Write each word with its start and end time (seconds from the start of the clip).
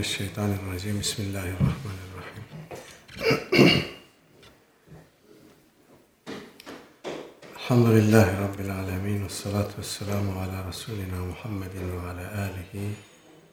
Euzubillahimineşşeytanirracim. 0.00 0.99
Bismillahirrahmanirrahim. 0.99 2.43
Elhamdülillahi 7.55 8.37
Rabbil 8.41 8.75
alemin. 8.75 9.25
Ve 9.25 9.29
salatu 9.29 9.77
ve 9.77 9.83
selamu 9.83 10.41
ala 10.41 10.67
Resulina 10.67 11.25
Muhammedin 11.25 11.91
ve 11.91 11.99
ala 11.99 12.41
alihi 12.41 12.89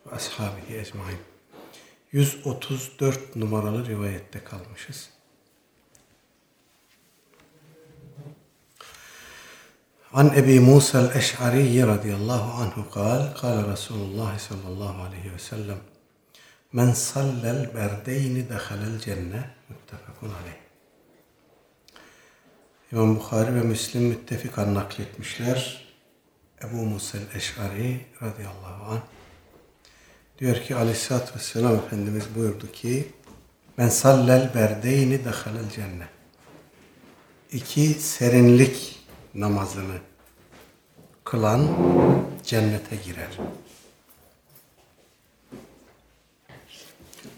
ve 0.06 0.10
ashabihi 0.10 0.78
ecmain. 0.78 1.18
134 2.12 3.36
numaralı 3.36 3.86
rivayette 3.86 4.44
kalmışız. 4.44 5.10
عن 10.18 10.28
أبي 10.40 10.56
موسى 10.70 10.96
الأشعري 11.04 11.74
رضي 11.94 12.12
الله 12.18 12.44
عنه 12.60 12.76
قال 12.96 13.22
قال 13.42 13.56
رسول 13.74 14.00
الله 14.08 14.32
صلى 14.48 14.66
الله 14.72 14.94
عليه 15.06 15.26
وسلم 15.36 15.78
Men 16.72 16.92
sallel 16.92 17.74
berdeyni 17.74 18.48
dehalel 18.48 18.98
cenne 18.98 19.50
müttefakun 19.68 20.28
aleyh. 20.28 20.58
İmam 22.92 23.16
Bukhari 23.16 23.54
ve 23.54 23.60
Müslim 23.60 24.02
müttefikan 24.02 24.74
nakletmişler. 24.74 25.88
Ebu 26.64 26.76
Musel 26.76 27.20
Eş'ari 27.34 28.06
radıyallahu 28.22 28.92
anh 28.92 29.00
diyor 30.38 30.56
ki 30.56 30.76
aleyhissalatü 30.76 31.34
vesselam 31.34 31.74
Efendimiz 31.74 32.24
buyurdu 32.34 32.72
ki 32.72 33.12
Ben 33.78 33.88
sallel 33.88 34.54
berdeyni 34.54 35.24
dehalel 35.24 35.70
cenne. 35.70 36.08
İki 37.52 37.94
serinlik 37.94 38.98
namazını 39.34 39.98
kılan 41.24 41.68
cennete 42.44 42.96
girer. 42.96 43.38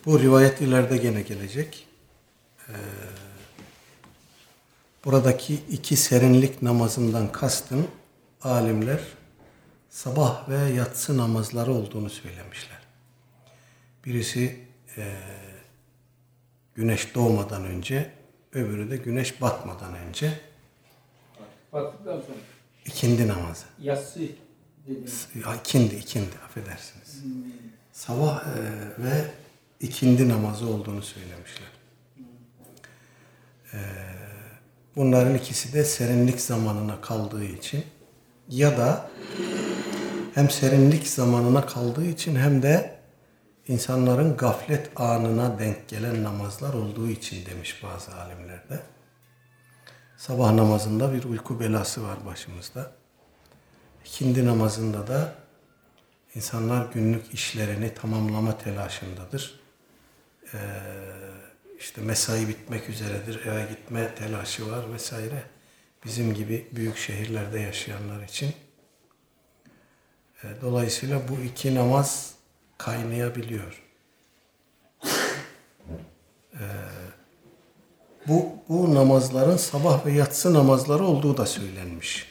Bu 0.07 0.21
rivayet 0.21 0.61
ileride 0.61 0.97
gene 0.97 1.23
gelecek. 1.23 1.87
Ee, 2.69 2.73
buradaki 5.05 5.55
iki 5.55 5.97
serinlik 5.97 6.63
namazından 6.63 7.33
kastın 7.33 7.88
alimler 8.43 9.01
sabah 9.91 10.49
ve 10.49 10.59
yatsı 10.59 11.16
namazları 11.16 11.73
olduğunu 11.73 12.11
söylemişler. 12.11 12.79
Birisi 14.05 14.61
e, 14.97 15.16
güneş 16.74 17.15
doğmadan 17.15 17.65
önce, 17.65 18.11
öbürü 18.52 18.91
de 18.91 18.96
güneş 18.96 19.41
batmadan 19.41 19.95
önce 19.95 20.41
Baktıktan 21.73 22.21
sonra 22.21 22.39
ikindi 22.85 23.29
namazı. 23.29 23.65
yatsı 23.80 24.21
ikindi, 25.61 25.95
ikindi 25.95 26.37
affedersiniz. 26.46 27.23
Sabah 27.93 28.45
e, 28.45 28.52
ve 29.05 29.24
ikindi 29.81 30.29
namazı 30.29 30.69
olduğunu 30.69 31.03
söylemişler. 31.03 31.69
E, 33.73 33.79
bunların 34.97 35.35
ikisi 35.35 35.73
de 35.73 35.85
serinlik 35.85 36.41
zamanına 36.41 37.01
kaldığı 37.01 37.45
için 37.45 37.85
ya 38.49 38.79
da 38.79 39.11
hem 40.35 40.51
serinlik 40.51 41.09
zamanına 41.09 41.67
kaldığı 41.67 42.07
için 42.07 42.37
hem 42.37 42.63
de 42.63 43.01
insanların 43.69 44.37
gaflet 44.37 45.01
anına 45.01 45.59
denk 45.59 45.89
gelen 45.89 46.25
namazlar 46.25 46.75
olduğu 46.75 47.09
için 47.09 47.47
demiş 47.47 47.83
bazı 47.83 48.15
alimler 48.15 48.69
de. 48.69 48.81
Sabah 50.17 50.53
namazında 50.53 51.13
bir 51.13 51.25
uyku 51.25 51.61
belası 51.61 52.03
var 52.03 52.19
başımızda. 52.27 52.93
İkindi 54.05 54.47
namazında 54.47 55.07
da 55.07 55.35
insanlar 56.35 56.87
günlük 56.93 57.35
işlerini 57.35 57.95
tamamlama 57.95 58.59
telaşındadır. 58.59 59.60
Ee, 60.54 60.59
işte 61.79 62.01
mesai 62.01 62.48
bitmek 62.48 62.88
üzeredir, 62.88 63.46
eve 63.46 63.66
gitme 63.70 64.15
telaşı 64.15 64.70
var 64.70 64.93
vesaire. 64.93 65.43
Bizim 66.04 66.34
gibi 66.34 66.69
büyük 66.72 66.97
şehirlerde 66.97 67.61
yaşayanlar 67.61 68.22
için. 68.22 68.55
Ee, 70.44 70.49
dolayısıyla 70.62 71.21
bu 71.28 71.41
iki 71.41 71.75
namaz 71.75 72.34
kaynayabiliyor. 72.78 73.83
Ee, 76.55 76.66
bu, 78.28 78.53
bu 78.69 78.94
namazların 78.94 79.56
sabah 79.56 80.06
ve 80.06 80.12
yatsı 80.12 80.55
namazları 80.55 81.05
olduğu 81.05 81.37
da 81.37 81.47
söylenmiş. 81.47 82.31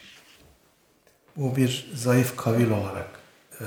Bu 1.36 1.56
bir 1.56 1.90
zayıf 1.94 2.36
kavil 2.36 2.70
olarak 2.70 3.20
e, 3.60 3.64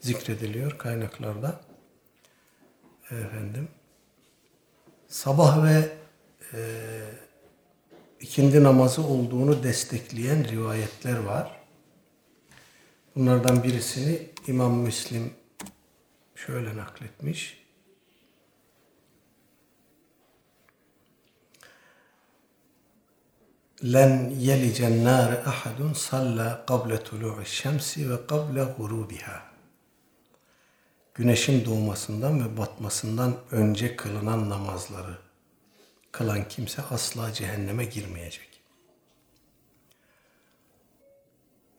zikrediliyor 0.00 0.78
kaynaklarda 0.78 1.60
efendim 3.16 3.68
sabah 5.08 5.64
ve 5.64 5.92
e, 6.52 6.60
ikindi 8.20 8.62
namazı 8.62 9.02
olduğunu 9.02 9.62
destekleyen 9.62 10.48
rivayetler 10.48 11.18
var. 11.18 11.60
Bunlardan 13.16 13.62
birisini 13.62 14.30
İmam 14.46 14.74
Müslim 14.74 15.34
şöyle 16.34 16.76
nakletmiş. 16.76 17.60
Len 23.84 24.30
yelicen 24.38 25.04
nâre 25.04 25.44
ahadun 25.44 25.92
salla 25.92 26.66
kable 26.66 27.02
tulu'u 27.02 27.44
şemsi 27.44 28.10
ve 28.10 28.26
kable 28.26 28.64
gurubiha. 28.64 29.49
Güneşin 31.20 31.64
doğmasından 31.64 32.44
ve 32.44 32.56
batmasından 32.56 33.36
önce 33.50 33.96
kılınan 33.96 34.50
namazları 34.50 35.18
kılan 36.12 36.48
kimse 36.48 36.82
asla 36.82 37.32
cehenneme 37.32 37.84
girmeyecek. 37.84 38.60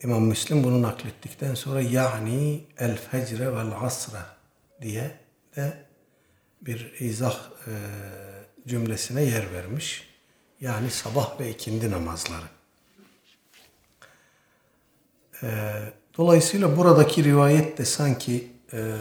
İmam 0.03 0.23
Müslim 0.23 0.63
bunu 0.63 0.81
naklettikten 0.81 1.55
sonra 1.55 1.81
yani 1.81 2.65
el 2.77 2.97
fecre 2.97 3.55
vel 3.55 3.71
asra 3.81 4.25
diye 4.81 5.17
de 5.55 5.73
bir 6.61 6.93
izah 6.99 7.39
e, 7.67 7.73
cümlesine 8.67 9.23
yer 9.23 9.53
vermiş. 9.53 10.09
Yani 10.59 10.91
sabah 10.91 11.39
ve 11.39 11.49
ikindi 11.49 11.91
namazları. 11.91 12.45
Ee, 15.43 15.73
dolayısıyla 16.17 16.77
buradaki 16.77 17.23
rivayet 17.23 17.77
de 17.77 17.85
sanki 17.85 18.51
e, 18.73 18.97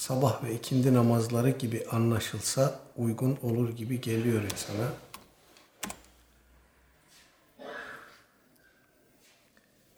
sabah 0.00 0.44
ve 0.44 0.54
ikindi 0.54 0.94
namazları 0.94 1.50
gibi 1.50 1.86
anlaşılsa 1.90 2.80
uygun 2.96 3.38
olur 3.42 3.68
gibi 3.76 4.00
geliyor 4.00 4.42
insana. 4.42 4.92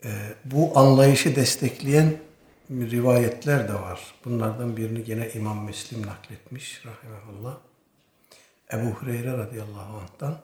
Ee, 0.04 0.34
bu 0.44 0.78
anlayışı 0.78 1.36
destekleyen 1.36 2.18
rivayetler 2.70 3.68
de 3.68 3.74
var. 3.74 4.14
Bunlardan 4.24 4.76
birini 4.76 5.04
gene 5.04 5.30
İmam 5.30 5.64
Müslim 5.64 6.06
nakletmiş 6.06 6.82
rahimahullah. 6.86 7.58
Ebu 8.72 8.90
Hureyre 8.90 9.32
radıyallahu 9.32 9.96
anh'tan 9.96 10.38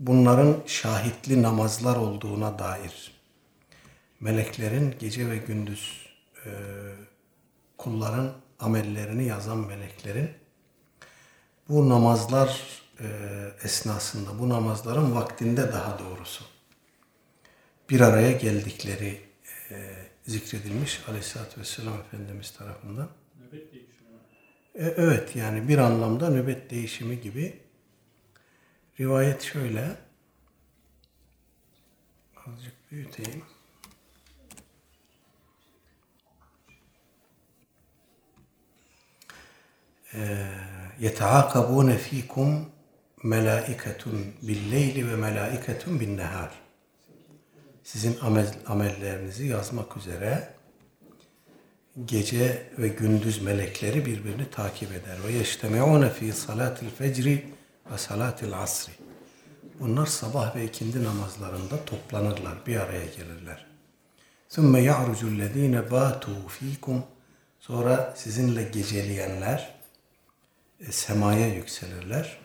bunların 0.00 0.56
şahitli 0.66 1.42
namazlar 1.42 1.96
olduğuna 1.96 2.58
dair 2.58 3.13
meleklerin 4.20 4.94
gece 4.98 5.30
ve 5.30 5.36
gündüz 5.36 6.06
e, 6.46 6.50
kulların 7.78 8.32
amellerini 8.60 9.24
yazan 9.24 9.58
meleklerin 9.58 10.30
bu 11.68 11.88
namazlar 11.88 12.82
e, 13.00 13.06
esnasında, 13.62 14.38
bu 14.38 14.48
namazların 14.48 15.14
vaktinde 15.14 15.72
daha 15.72 15.98
doğrusu 15.98 16.44
bir 17.90 18.00
araya 18.00 18.32
geldikleri 18.32 19.20
e, 19.70 19.94
zikredilmiş 20.26 21.00
Aleyhisselatü 21.08 21.60
Vesselam 21.60 21.94
Efendimiz 22.00 22.50
tarafından. 22.50 23.08
Nöbet 23.40 23.72
değişimi. 23.72 24.08
E, 24.74 24.86
evet 24.86 25.36
yani 25.36 25.68
bir 25.68 25.78
anlamda 25.78 26.30
nöbet 26.30 26.70
değişimi 26.70 27.20
gibi 27.20 27.64
Rivayet 29.00 29.42
şöyle. 29.42 29.96
Azıcık 32.46 32.90
büyüteyim. 32.90 33.42
يَتَعَاقَبُونَ 41.05 41.89
ف۪يكُمْ 42.05 42.49
مَلَائِكَةٌ 43.23 44.03
بِالْلَيْلِ 44.47 44.95
ve 45.07 45.15
مَلَائِكَةٌ 45.15 45.83
بِالنَّهَارِ 45.99 46.49
Sizin 47.83 48.17
amel, 48.21 48.55
amellerinizi 48.67 49.47
yazmak 49.47 49.97
üzere 49.97 50.49
gece 52.05 52.63
ve 52.77 52.87
gündüz 52.87 53.41
melekleri 53.41 54.05
birbirini 54.05 54.49
takip 54.49 54.91
eder. 54.91 55.17
Ve 55.27 55.31
yeştemi'une 55.31 56.09
fi 56.09 56.33
salatil 56.33 56.89
fecri 56.89 57.45
ve 57.91 57.97
salatil 57.97 58.53
asri. 58.53 58.91
Bunlar 59.79 60.05
sabah 60.05 60.55
ve 60.55 60.65
ikindi 60.65 61.03
namazlarında 61.03 61.85
toplanırlar, 61.85 62.65
bir 62.67 62.75
araya 62.75 63.05
gelirler. 63.05 63.65
ثُمَّ 64.49 64.77
يَعْرُجُ 64.77 65.21
الَّذ۪ينَ 65.21 65.89
بَاتُوا 65.89 66.47
ف۪يكُمْ 66.59 67.01
Sonra 67.59 68.13
sizinle 68.17 68.63
geceleyenler 68.63 69.57
e, 69.57 69.72
semaya 70.90 71.54
yükselirler. 71.54 72.38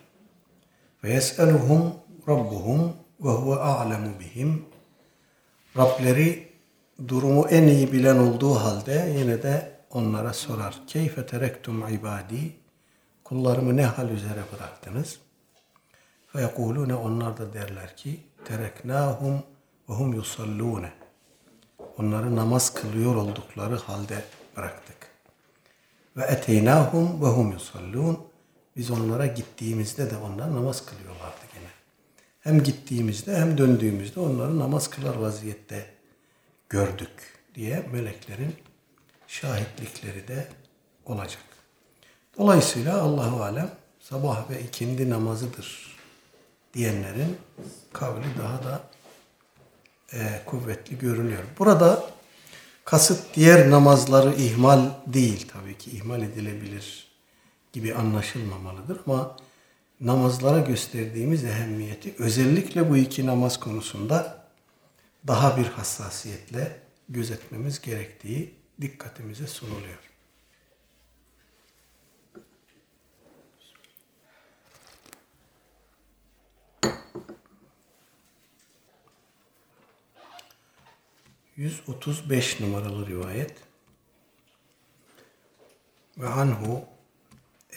Ve 1.03 1.13
yes'eluhum 1.13 1.93
rabbuhum 2.27 2.95
ve 3.21 3.29
huve 3.29 3.55
a'lemu 3.55 4.19
bihim. 4.19 4.65
Rableri 5.77 6.49
durumu 7.07 7.47
en 7.47 7.67
iyi 7.67 7.91
bilen 7.91 8.17
olduğu 8.17 8.55
halde 8.55 9.13
yine 9.17 9.43
de 9.43 9.71
onlara 9.89 10.33
sorar. 10.33 10.79
Keyfe 10.87 11.25
terektum 11.25 11.93
ibadi? 11.93 12.55
Kullarımı 13.23 13.77
ne 13.77 13.85
hal 13.85 14.09
üzere 14.09 14.41
bıraktınız? 14.53 15.19
Ve 16.35 16.41
yekulune 16.41 16.95
onlar 16.95 17.37
da 17.37 17.53
derler 17.53 17.97
ki 17.97 18.19
tereknahum 18.45 19.43
ve 19.89 19.93
hum 19.93 20.13
yusallune. 20.13 20.91
Onları 21.97 22.35
namaz 22.35 22.73
kılıyor 22.73 23.15
oldukları 23.15 23.75
halde 23.75 24.23
bıraktık. 24.57 24.98
Ve 26.17 26.23
eteynahum 26.23 27.21
ve 27.21 27.25
hum 27.25 27.51
yusallun. 27.51 28.19
Biz 28.77 28.91
onlara 28.91 29.25
gittiğimizde 29.25 30.11
de 30.11 30.17
onlar 30.17 30.55
namaz 30.55 30.85
kılıyorlardı 30.85 31.41
gene. 31.53 31.69
Hem 32.39 32.63
gittiğimizde 32.63 33.37
hem 33.37 33.57
döndüğümüzde 33.57 34.19
onları 34.19 34.59
namaz 34.59 34.89
kılar 34.89 35.15
vaziyette 35.15 35.85
gördük 36.69 37.39
diye 37.55 37.85
meleklerin 37.91 38.55
şahitlikleri 39.27 40.27
de 40.27 40.47
olacak. 41.05 41.43
Dolayısıyla 42.37 43.01
Allahu 43.01 43.43
alem 43.43 43.71
sabah 43.99 44.49
ve 44.49 44.61
ikindi 44.61 45.09
namazıdır 45.09 45.97
diyenlerin 46.73 47.37
kavli 47.93 48.25
daha 48.37 48.63
da 48.63 48.81
e, 50.13 50.41
kuvvetli 50.45 50.99
görünüyor. 50.99 51.43
Burada 51.59 52.03
kasıt 52.89 53.35
diğer 53.35 53.71
namazları 53.71 54.35
ihmal 54.35 54.89
değil 55.07 55.47
tabii 55.53 55.77
ki 55.77 55.91
ihmal 55.91 56.21
edilebilir 56.21 57.07
gibi 57.73 57.95
anlaşılmamalıdır 57.95 59.01
ama 59.07 59.37
namazlara 60.01 60.59
gösterdiğimiz 60.59 61.43
ehemmiyeti 61.43 62.15
özellikle 62.19 62.89
bu 62.89 62.97
iki 62.97 63.25
namaz 63.25 63.59
konusunda 63.59 64.45
daha 65.27 65.57
bir 65.57 65.65
hassasiyetle 65.65 66.79
gözetmemiz 67.09 67.81
gerektiği 67.81 68.55
dikkatimize 68.81 69.47
sunuluyor. 69.47 70.08
...135 81.59 82.59
numaralı 82.59 83.07
rivayet. 83.07 83.53
Ve 86.17 86.27
anhu 86.27 86.81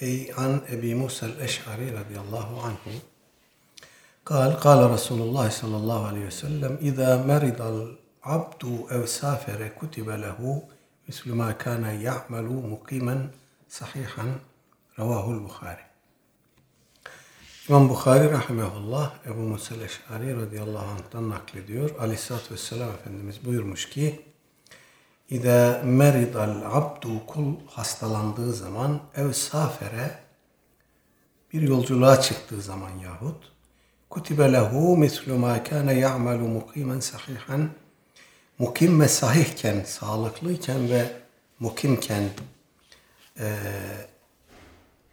ey 0.00 0.32
an 0.36 0.62
Ebi 0.70 0.94
Musa 0.94 1.26
el-Eş'ari 1.26 1.92
radıyallahu 1.92 2.60
anhu 2.62 2.92
قال 4.30 4.52
قال 4.66 4.80
رسول 4.96 5.20
الله 5.26 5.48
صلى 5.60 5.76
الله 5.82 6.00
عليه 6.06 6.24
وسلم 6.26 6.72
إذا 6.88 7.10
مرض 7.30 7.60
العبد 7.72 8.62
أو 8.94 9.06
سافر 9.06 9.60
كتب 9.80 10.08
له 10.24 10.62
مثل 11.08 11.32
ما 11.32 11.52
كان 11.52 11.84
يعمل 11.84 12.48
مقيما 12.74 13.30
صحيحا 13.70 14.38
رواه 14.98 15.30
البخاري 15.30 15.86
İmam 17.68 17.88
Bukhari 17.88 18.30
rahimehullah 18.30 19.14
Ebu 19.26 19.40
Musa 19.40 19.74
Eş'ari 19.74 20.36
radıyallahu 20.36 20.86
anh'tan 20.86 21.30
naklediyor. 21.30 21.98
Aleyhisselatü 21.98 22.54
Vesselam 22.54 22.90
Efendimiz 22.90 23.44
buyurmuş 23.44 23.90
ki 23.90 24.20
İde 25.30 25.80
meridal 25.84 26.62
abdu 26.72 27.26
kul 27.26 27.54
hastalandığı 27.66 28.52
zaman 28.52 29.00
ev 29.16 29.32
safere 29.32 30.18
bir 31.52 31.62
yolculuğa 31.62 32.20
çıktığı 32.20 32.62
zaman 32.62 32.90
yahut 32.90 33.52
kutibe 34.10 34.52
lehu 34.52 34.96
mislu 34.96 35.38
ma 35.38 35.64
kana 35.64 35.92
ya'malu 35.92 36.48
mukimen 36.48 37.00
sahihan 37.00 37.70
mukim 38.58 39.00
ve 39.00 39.08
sahihken, 39.08 39.84
sağlıklıyken 39.84 40.90
ve 40.90 41.12
mukimken 41.60 42.22
e, 43.38 43.56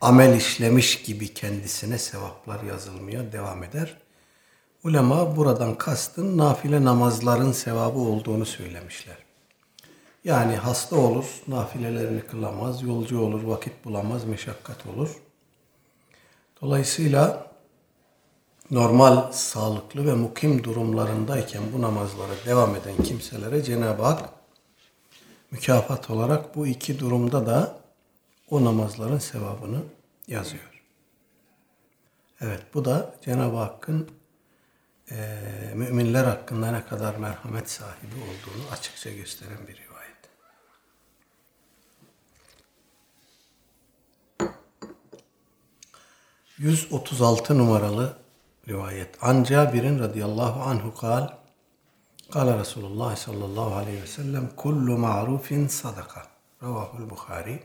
amel 0.02 0.38
işlemiş 0.38 1.02
gibi 1.02 1.34
kendisine 1.34 1.98
sevaplar 1.98 2.64
yazılmaya 2.64 3.32
devam 3.32 3.64
eder. 3.64 3.98
Ulema 4.84 5.38
buradan 5.38 5.76
kastın 5.76 6.38
nafile 6.38 6.84
namazların 6.84 7.52
sevabı 7.52 8.00
olduğunu 8.00 8.46
söylemişler. 8.46 9.18
Yani 10.24 10.56
hasta 10.56 10.96
olur, 10.96 11.26
nafilelerini 11.48 12.22
kılamaz, 12.22 12.84
yolcu 12.84 13.20
olur, 13.22 13.44
vakit 13.44 13.86
bulamaz, 13.86 14.26
meşakkat 14.26 14.86
olur. 14.86 15.10
Dolayısıyla 16.62 17.48
normal, 18.72 19.32
sağlıklı 19.32 20.06
ve 20.06 20.14
mukim 20.14 20.64
durumlarındayken 20.64 21.64
bu 21.74 21.82
namazlara 21.82 22.34
devam 22.46 22.76
eden 22.76 23.04
kimselere 23.04 23.64
Cenab-ı 23.64 24.04
Hak 24.04 24.30
mükafat 25.52 26.10
olarak 26.10 26.56
bu 26.56 26.68
iki 26.68 27.00
durumda 27.00 27.46
da 27.46 27.80
o 28.52 28.66
namazların 28.66 29.18
sevabını 29.18 29.82
yazıyor. 30.28 30.84
Evet 32.42 32.64
bu 32.74 32.86
da 32.86 33.16
Cenab-ı 33.22 33.58
Hakk'ın 33.58 34.10
e, 35.12 35.40
müminler 35.76 36.24
hakkında 36.24 36.72
ne 36.72 36.86
kadar 36.86 37.16
merhamet 37.16 37.70
sahibi 37.70 38.16
olduğunu 38.16 38.72
açıkça 38.72 39.10
gösteren 39.12 39.68
bir 39.68 39.76
rivayet. 39.76 39.90
...136 46.60 47.58
numaralı 47.58 48.18
rivayet. 48.68 49.24
An 49.24 49.44
Cabir'in 49.44 50.00
radıyallahu 50.00 50.62
anhu 50.62 50.96
kal... 50.96 51.28
Kale 52.32 52.60
Resulullah 52.60 53.16
sallallahu 53.16 53.76
aleyhi 53.76 54.02
ve 54.02 54.08
sellem... 54.08 54.50
...kullu 54.56 54.98
ma'rufin 54.98 55.68
sadaka. 55.68 56.28
Ravahul 56.64 57.10
Bukhari. 57.10 57.64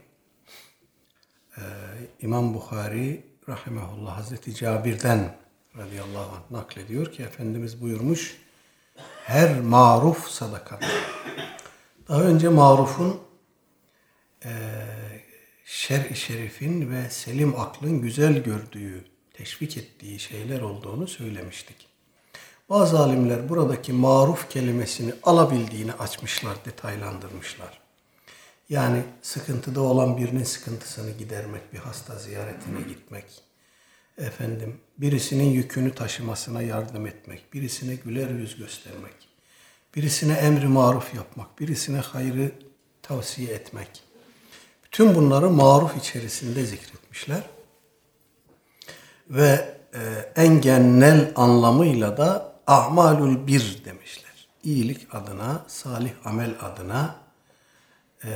Ee, 1.57 1.61
İmam 2.19 2.53
Bukhari 2.53 3.23
rahimahullah 3.49 4.17
Hazreti 4.17 4.55
Cabir'den 4.55 5.37
radıyallahu 5.77 6.35
anh 6.35 6.51
naklediyor 6.51 7.11
ki 7.11 7.23
Efendimiz 7.23 7.81
buyurmuş 7.81 8.37
her 9.23 9.61
maruf 9.61 10.27
sadakadır. 10.27 10.89
Daha 12.07 12.21
önce 12.21 12.49
marufun 12.49 13.19
e, 14.45 14.51
şer-i 15.65 16.15
şerifin 16.15 16.91
ve 16.91 17.09
selim 17.09 17.59
aklın 17.59 18.01
güzel 18.01 18.43
gördüğü, 18.43 19.05
teşvik 19.33 19.77
ettiği 19.77 20.19
şeyler 20.19 20.61
olduğunu 20.61 21.07
söylemiştik. 21.07 21.87
Bazı 22.69 22.99
alimler 22.99 23.49
buradaki 23.49 23.93
maruf 23.93 24.49
kelimesini 24.49 25.13
alabildiğini 25.23 25.93
açmışlar, 25.93 26.55
detaylandırmışlar. 26.65 27.84
Yani 28.69 29.03
sıkıntıda 29.21 29.81
olan 29.81 30.17
birinin 30.17 30.43
sıkıntısını 30.43 31.11
gidermek, 31.11 31.73
bir 31.73 31.77
hasta 31.77 32.15
ziyaretine 32.15 32.81
gitmek, 32.87 33.25
efendim 34.17 34.77
birisinin 34.97 35.49
yükünü 35.49 35.95
taşımasına 35.95 36.61
yardım 36.61 37.07
etmek, 37.07 37.53
birisine 37.53 37.95
güler 37.95 38.29
yüz 38.29 38.57
göstermek, 38.57 39.13
birisine 39.95 40.33
emri 40.33 40.67
maruf 40.67 41.13
yapmak, 41.13 41.59
birisine 41.59 41.99
hayrı 41.99 42.51
tavsiye 43.01 43.53
etmek. 43.53 44.03
Bütün 44.85 45.15
bunları 45.15 45.49
maruf 45.49 45.97
içerisinde 45.97 46.65
zikretmişler. 46.65 47.43
Ve 49.29 49.75
e, 49.93 50.31
en 50.35 50.61
genel 50.61 51.31
anlamıyla 51.35 52.17
da 52.17 52.55
ahmalul 52.67 53.47
bir 53.47 53.85
demişler. 53.85 54.47
İyilik 54.63 55.15
adına, 55.15 55.63
salih 55.67 56.11
amel 56.25 56.55
adına 56.61 57.24
e, 58.25 58.31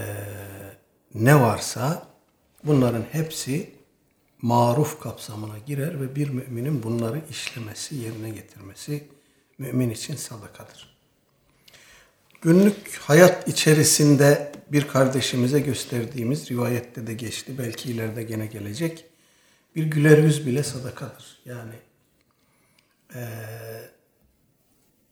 ne 1.14 1.40
varsa 1.40 2.08
bunların 2.64 3.06
hepsi 3.12 3.72
maruf 4.42 5.00
kapsamına 5.00 5.58
girer 5.58 6.02
ve 6.02 6.16
bir 6.16 6.30
müminin 6.30 6.84
bunları 6.84 7.22
işlemesi, 7.30 7.96
yerine 7.96 8.30
getirmesi 8.30 9.08
mümin 9.58 9.90
için 9.90 10.16
sadakadır. 10.16 11.00
Günlük 12.42 12.98
hayat 12.98 13.48
içerisinde 13.48 14.52
bir 14.72 14.88
kardeşimize 14.88 15.60
gösterdiğimiz 15.60 16.52
rivayette 16.52 17.08
de 17.08 17.14
geçti, 17.14 17.58
belki 17.58 17.92
ileride 17.92 18.24
gene 18.24 18.46
gelecek. 18.46 19.06
Bir 19.76 19.84
güler 19.84 20.18
yüz 20.18 20.48
bile 20.48 20.64
sadakadır. 20.64 21.42
Yani 21.46 21.76
ee, 23.16 23.30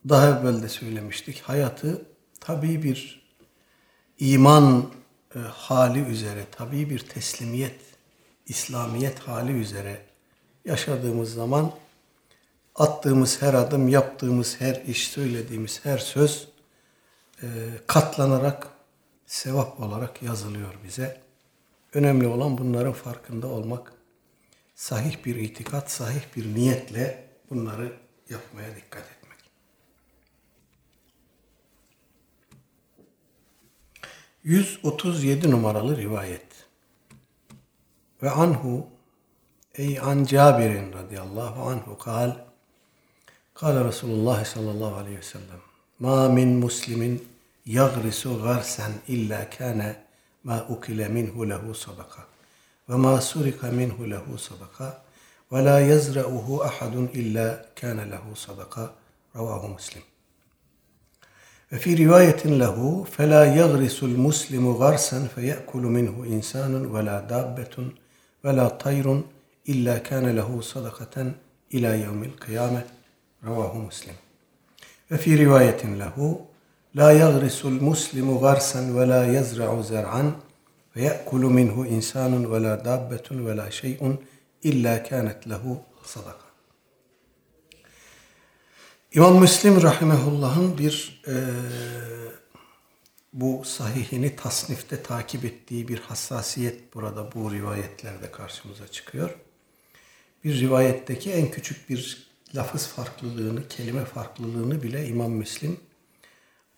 daha 0.10 0.40
evvel 0.40 0.62
de 0.62 0.70
söylemiştik. 0.70 1.42
Hayatı 1.42 2.06
tabii 2.40 2.84
bir 2.84 3.27
iman 4.20 4.92
e, 5.36 5.40
hali 5.40 6.00
üzere, 6.00 6.46
tabii 6.52 6.90
bir 6.90 7.00
teslimiyet, 7.00 7.80
İslamiyet 8.46 9.20
hali 9.20 9.52
üzere 9.52 10.02
yaşadığımız 10.66 11.34
zaman 11.34 11.72
attığımız 12.76 13.42
her 13.42 13.54
adım, 13.54 13.88
yaptığımız 13.88 14.62
her 14.62 14.76
iş, 14.76 15.08
söylediğimiz 15.08 15.86
her 15.86 15.98
söz 15.98 16.48
e, 17.44 17.48
katlanarak 17.88 18.68
sevap 19.26 19.80
olarak 19.80 20.24
yazılıyor 20.24 20.74
bize. 20.84 21.22
Önemli 21.94 22.28
olan 22.28 22.58
bunların 22.58 22.94
farkında 22.94 23.48
olmak. 23.48 23.94
Sahih 24.76 25.26
bir 25.26 25.36
itikat, 25.36 25.92
sahih 25.92 26.22
bir 26.36 26.56
niyetle 26.56 27.30
bunları 27.50 27.94
yapmaya 28.30 28.76
dikkat 28.76 29.04
etmek. 29.04 29.17
137 34.48 35.52
numaralı 35.52 35.98
rivayet. 35.98 36.46
Ve 38.24 38.30
anhu 38.30 38.88
ey 39.76 40.00
an 40.00 40.24
Cabir'in 40.24 40.94
radıyallahu 40.94 41.70
anhu 41.70 41.98
kal 41.98 42.32
Kale 43.54 43.84
Resulullah 43.86 44.46
sallallahu 44.46 44.96
aleyhi 44.96 45.18
ve 45.18 45.22
sellem 45.22 45.60
Ma 46.00 46.30
min 46.30 46.50
muslimin 46.50 47.28
yagrisu 47.66 48.44
garsen 48.44 48.92
illa 49.08 49.50
kâne 49.50 49.96
ma 50.44 50.66
ukile 50.70 51.08
minhu 51.08 51.50
lehu 51.50 51.76
sadaka 51.76 52.22
ve 52.90 52.96
ma 52.96 53.22
surika 53.22 53.72
minhu 53.72 54.10
lehu 54.10 54.38
sadaka 54.38 55.02
ve 55.52 55.66
la 55.66 55.80
yazra'uhu 55.80 56.64
ahadun 56.64 57.08
illa 57.08 57.66
kâne 57.76 58.12
lehu 58.12 58.36
sadaka 58.36 58.90
Ravahu 59.36 59.68
Muslim 59.68 60.04
وفي 61.74 62.06
رواية 62.06 62.42
له 62.46 63.04
فلا 63.04 63.56
يغرس 63.56 64.04
المسلم 64.04 64.68
غرسا 64.68 65.28
فيأكل 65.36 65.80
منه 65.80 66.24
إنسان 66.24 66.86
ولا 66.86 67.20
دابة 67.20 67.76
ولا 68.44 68.68
طير 68.68 69.22
إلا 69.70 69.98
كان 69.98 70.36
له 70.36 70.62
صدقة 70.62 71.32
إلى 71.74 72.02
يوم 72.02 72.24
القيامة. 72.24 72.84
رواه 73.46 73.78
مسلم. 73.78 74.14
وفي 75.12 75.46
رواية 75.46 75.84
له 75.86 76.46
لا 76.94 77.12
يغرس 77.12 77.66
المسلم 77.66 78.32
غرسا 78.38 78.92
ولا 78.96 79.40
يزرع 79.40 79.82
زرعا 79.82 80.36
فيأكل 80.94 81.42
منه 81.58 81.86
إنسان 81.96 82.46
ولا 82.46 82.76
دابة 82.76 83.28
ولا 83.32 83.70
شيء 83.70 84.16
إلا 84.66 84.98
كانت 84.98 85.48
له 85.48 85.82
صدقة. 86.06 86.47
İmam 89.14 89.40
Müslim 89.40 89.82
Rahimehullah'ın 89.82 90.78
bir 90.78 91.22
e, 91.28 91.36
bu 93.34 93.62
sahihini 93.66 94.36
tasnifte 94.36 95.04
takip 95.04 95.46
ettiği 95.46 95.88
bir 95.88 96.00
hassasiyet 96.00 96.94
burada 96.94 97.32
bu 97.36 97.52
rivayetlerde 97.52 98.32
karşımıza 98.32 98.88
çıkıyor. 98.88 99.38
Bir 100.44 100.60
rivayetteki 100.60 101.32
en 101.32 101.52
küçük 101.52 101.90
bir 101.90 102.28
lafız 102.56 102.88
farklılığını, 102.88 103.68
kelime 103.68 104.06
farklılığını 104.06 104.84
bile 104.84 105.08
İmam 105.08 105.32
Müslim 105.32 105.80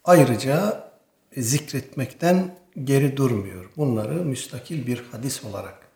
ayrıca 0.04 0.92
zikretmekten 1.38 2.60
geri 2.84 3.18
durmuyor. 3.18 3.70
Bunları 3.78 4.14
müstakil 4.14 4.88
bir 4.88 5.04
hadis 5.12 5.44
olarak 5.44 5.88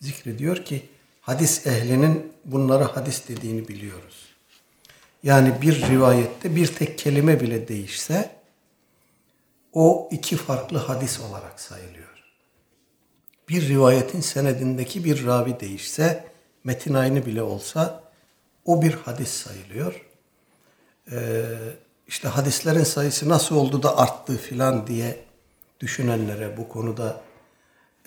zikrediyor 0.00 0.64
ki 0.64 0.88
hadis 1.20 1.66
ehlinin 1.66 2.32
bunlara 2.44 2.96
hadis 2.96 3.28
dediğini 3.28 3.68
biliyoruz. 3.68 4.29
Yani 5.22 5.62
bir 5.62 5.88
rivayette 5.88 6.56
bir 6.56 6.66
tek 6.66 6.98
kelime 6.98 7.40
bile 7.40 7.68
değişse 7.68 8.30
o 9.72 10.08
iki 10.12 10.36
farklı 10.36 10.78
hadis 10.78 11.20
olarak 11.20 11.60
sayılıyor. 11.60 12.24
Bir 13.48 13.68
rivayetin 13.68 14.20
senedindeki 14.20 15.04
bir 15.04 15.26
ravi 15.26 15.60
değişse 15.60 16.24
metin 16.64 16.94
aynı 16.94 17.26
bile 17.26 17.42
olsa 17.42 18.04
o 18.64 18.82
bir 18.82 18.92
hadis 18.92 19.30
sayılıyor. 19.30 20.06
Ee, 21.12 21.42
işte 22.06 22.28
hadislerin 22.28 22.84
sayısı 22.84 23.28
nasıl 23.28 23.56
oldu 23.56 23.82
da 23.82 23.98
arttı 23.98 24.36
filan 24.36 24.86
diye 24.86 25.24
düşünenlere 25.80 26.56
bu 26.56 26.68
konuda 26.68 27.20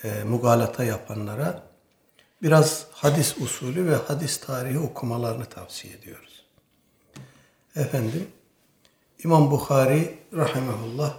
e, 0.04 0.24
mugalata 0.24 0.84
yapanlara 0.84 1.64
biraz 2.42 2.88
hadis 2.92 3.38
usulü 3.38 3.88
ve 3.92 3.96
hadis 3.96 4.38
tarihi 4.38 4.80
okumalarını 4.80 5.46
tavsiye 5.46 5.94
ediyoruz. 5.94 6.33
Efendim, 7.76 8.28
İmam 9.24 9.52
Bukhari 9.52 10.18
rahimahullah 10.34 11.18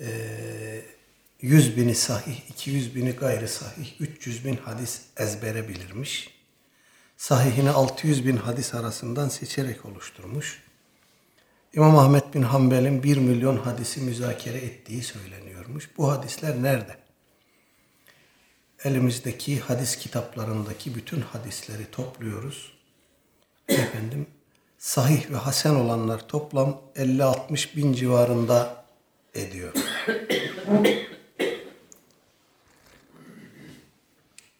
e, 0.00 0.06
100 1.40 1.76
bini 1.76 1.94
sahih, 1.94 2.50
200 2.50 2.94
bini 2.94 3.10
gayri 3.10 3.48
sahih, 3.48 4.00
300 4.00 4.44
bin 4.44 4.56
hadis 4.56 5.02
ezbere 5.16 5.68
bilirmiş. 5.68 6.30
Sahihini 7.16 7.70
600 7.70 8.26
bin 8.26 8.36
hadis 8.36 8.74
arasından 8.74 9.28
seçerek 9.28 9.84
oluşturmuş. 9.84 10.62
İmam 11.72 11.98
Ahmet 11.98 12.34
bin 12.34 12.42
Hanbel'in 12.42 13.02
1 13.02 13.16
milyon 13.16 13.56
hadisi 13.56 14.00
müzakere 14.00 14.58
ettiği 14.58 15.02
söyleniyormuş. 15.02 15.90
Bu 15.98 16.10
hadisler 16.10 16.62
nerede? 16.62 16.96
Elimizdeki 18.84 19.60
hadis 19.60 19.96
kitaplarındaki 19.96 20.94
bütün 20.94 21.20
hadisleri 21.20 21.90
topluyoruz. 21.90 22.72
Efendim 23.68 24.26
sahih 24.78 25.30
ve 25.30 25.36
hasen 25.36 25.74
olanlar 25.74 26.28
toplam 26.28 26.80
50-60 26.96 27.76
bin 27.76 27.92
civarında 27.92 28.84
ediyor. 29.34 29.72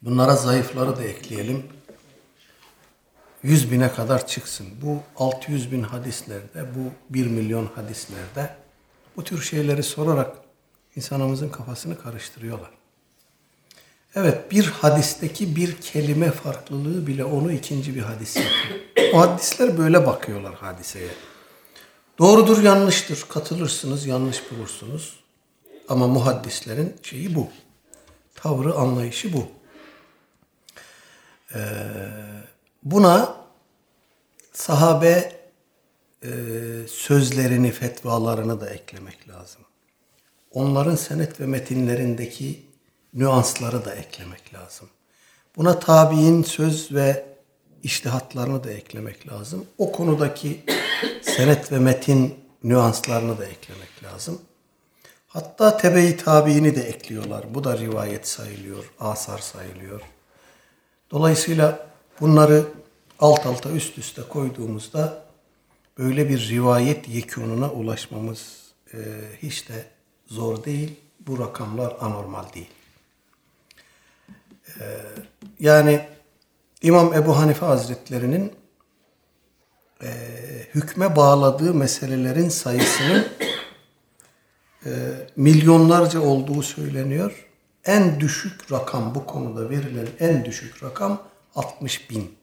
Bunlara 0.02 0.37
zayıfları 0.37 0.96
da 0.96 1.04
ekleyelim. 1.04 1.66
100 3.42 3.73
bine 3.73 3.92
kadar 3.92 4.26
çıksın. 4.26 4.66
Bu 4.82 5.02
600 5.16 5.73
bin 5.73 5.82
hadislerde, 5.82 6.64
bu 6.75 7.14
1 7.14 7.26
milyon 7.26 7.66
hadislerde 7.75 8.56
bu 9.16 9.25
tür 9.25 9.42
şeyleri 9.42 9.82
sorarak 9.82 10.37
insanımızın 10.96 11.49
kafasını 11.49 11.99
karıştırıyorlar. 11.99 12.75
Evet 14.16 14.50
bir 14.50 14.66
hadisteki 14.66 15.56
bir 15.56 15.76
kelime 15.76 16.30
farklılığı 16.30 17.06
bile 17.06 17.25
onu 17.25 17.52
ikinci 17.52 17.94
bir 17.94 18.02
hadis 18.02 18.37
yapıyor. 18.37 19.12
O 19.14 19.20
hadisler 19.20 19.78
böyle 19.78 20.06
bakıyorlar 20.06 20.54
hadiseye. 20.54 21.08
Doğrudur 22.18 22.62
yanlıştır 22.62 23.26
katılırsınız 23.28 24.06
yanlış 24.06 24.42
bulursunuz. 24.50 25.20
Ama 25.88 26.06
muhaddislerin 26.06 26.96
şeyi 27.02 27.35
bu. 27.35 27.49
Tavrı 28.35 28.75
anlayışı 28.75 29.32
bu. 29.32 29.49
Ee, 31.54 31.58
buna 32.82 33.37
sahabe 34.52 35.32
e, 36.23 36.30
sözlerini, 36.88 37.73
fetvalarını 37.73 38.61
da 38.61 38.70
eklemek 38.70 39.28
lazım. 39.28 39.62
Onların 40.52 40.96
senet 40.96 41.40
ve 41.40 41.46
metinlerindeki 41.46 42.65
nüansları 43.16 43.85
da 43.85 43.94
eklemek 43.94 44.54
lazım. 44.54 44.88
Buna 45.56 45.78
tabi'in 45.78 46.42
söz 46.42 46.92
ve 46.92 47.26
iştihatlarını 47.82 48.64
da 48.64 48.70
eklemek 48.70 49.28
lazım. 49.28 49.66
O 49.78 49.92
konudaki 49.92 50.64
senet 51.23 51.73
ve 51.73 51.78
metin 51.78 52.35
nüanslarını 52.64 53.38
da 53.38 53.44
eklemek 53.44 54.04
lazım. 54.04 54.40
Hatta 55.28 55.76
tebe-i 55.76 56.16
tabiini 56.16 56.76
de 56.76 56.82
ekliyorlar. 56.82 57.54
Bu 57.54 57.64
da 57.64 57.78
rivayet 57.78 58.28
sayılıyor, 58.28 58.85
asar 59.00 59.38
sayılıyor. 59.38 60.00
Dolayısıyla 61.11 61.87
bunları 62.20 62.64
alt 63.18 63.46
alta 63.46 63.70
üst 63.70 63.99
üste 63.99 64.23
koyduğumuzda 64.23 65.25
böyle 65.99 66.28
bir 66.28 66.49
rivayet 66.49 67.08
yekununa 67.08 67.70
ulaşmamız 67.70 68.73
e, 68.94 68.99
hiç 69.42 69.68
de 69.68 69.85
zor 70.26 70.64
değil. 70.64 71.00
Bu 71.20 71.38
rakamlar 71.38 71.96
anormal 72.00 72.52
değil. 72.54 72.70
E, 74.68 74.85
yani 75.61 76.08
İmam 76.82 77.14
Ebu 77.14 77.38
Hanife 77.38 77.66
Hazretleri'nin 77.66 78.52
e, 80.02 80.08
hükme 80.75 81.16
bağladığı 81.16 81.75
meselelerin 81.75 82.49
sayısının 82.49 83.26
e, 84.87 84.90
milyonlarca 85.37 86.20
olduğu 86.20 86.62
söyleniyor. 86.62 87.49
En 87.85 88.20
düşük 88.20 88.73
rakam 88.73 89.14
bu 89.14 89.26
konuda 89.26 89.70
verilen 89.70 90.06
en 90.20 90.44
düşük 90.44 90.82
rakam 90.82 91.23
60 91.54 92.11
bin. 92.11 92.37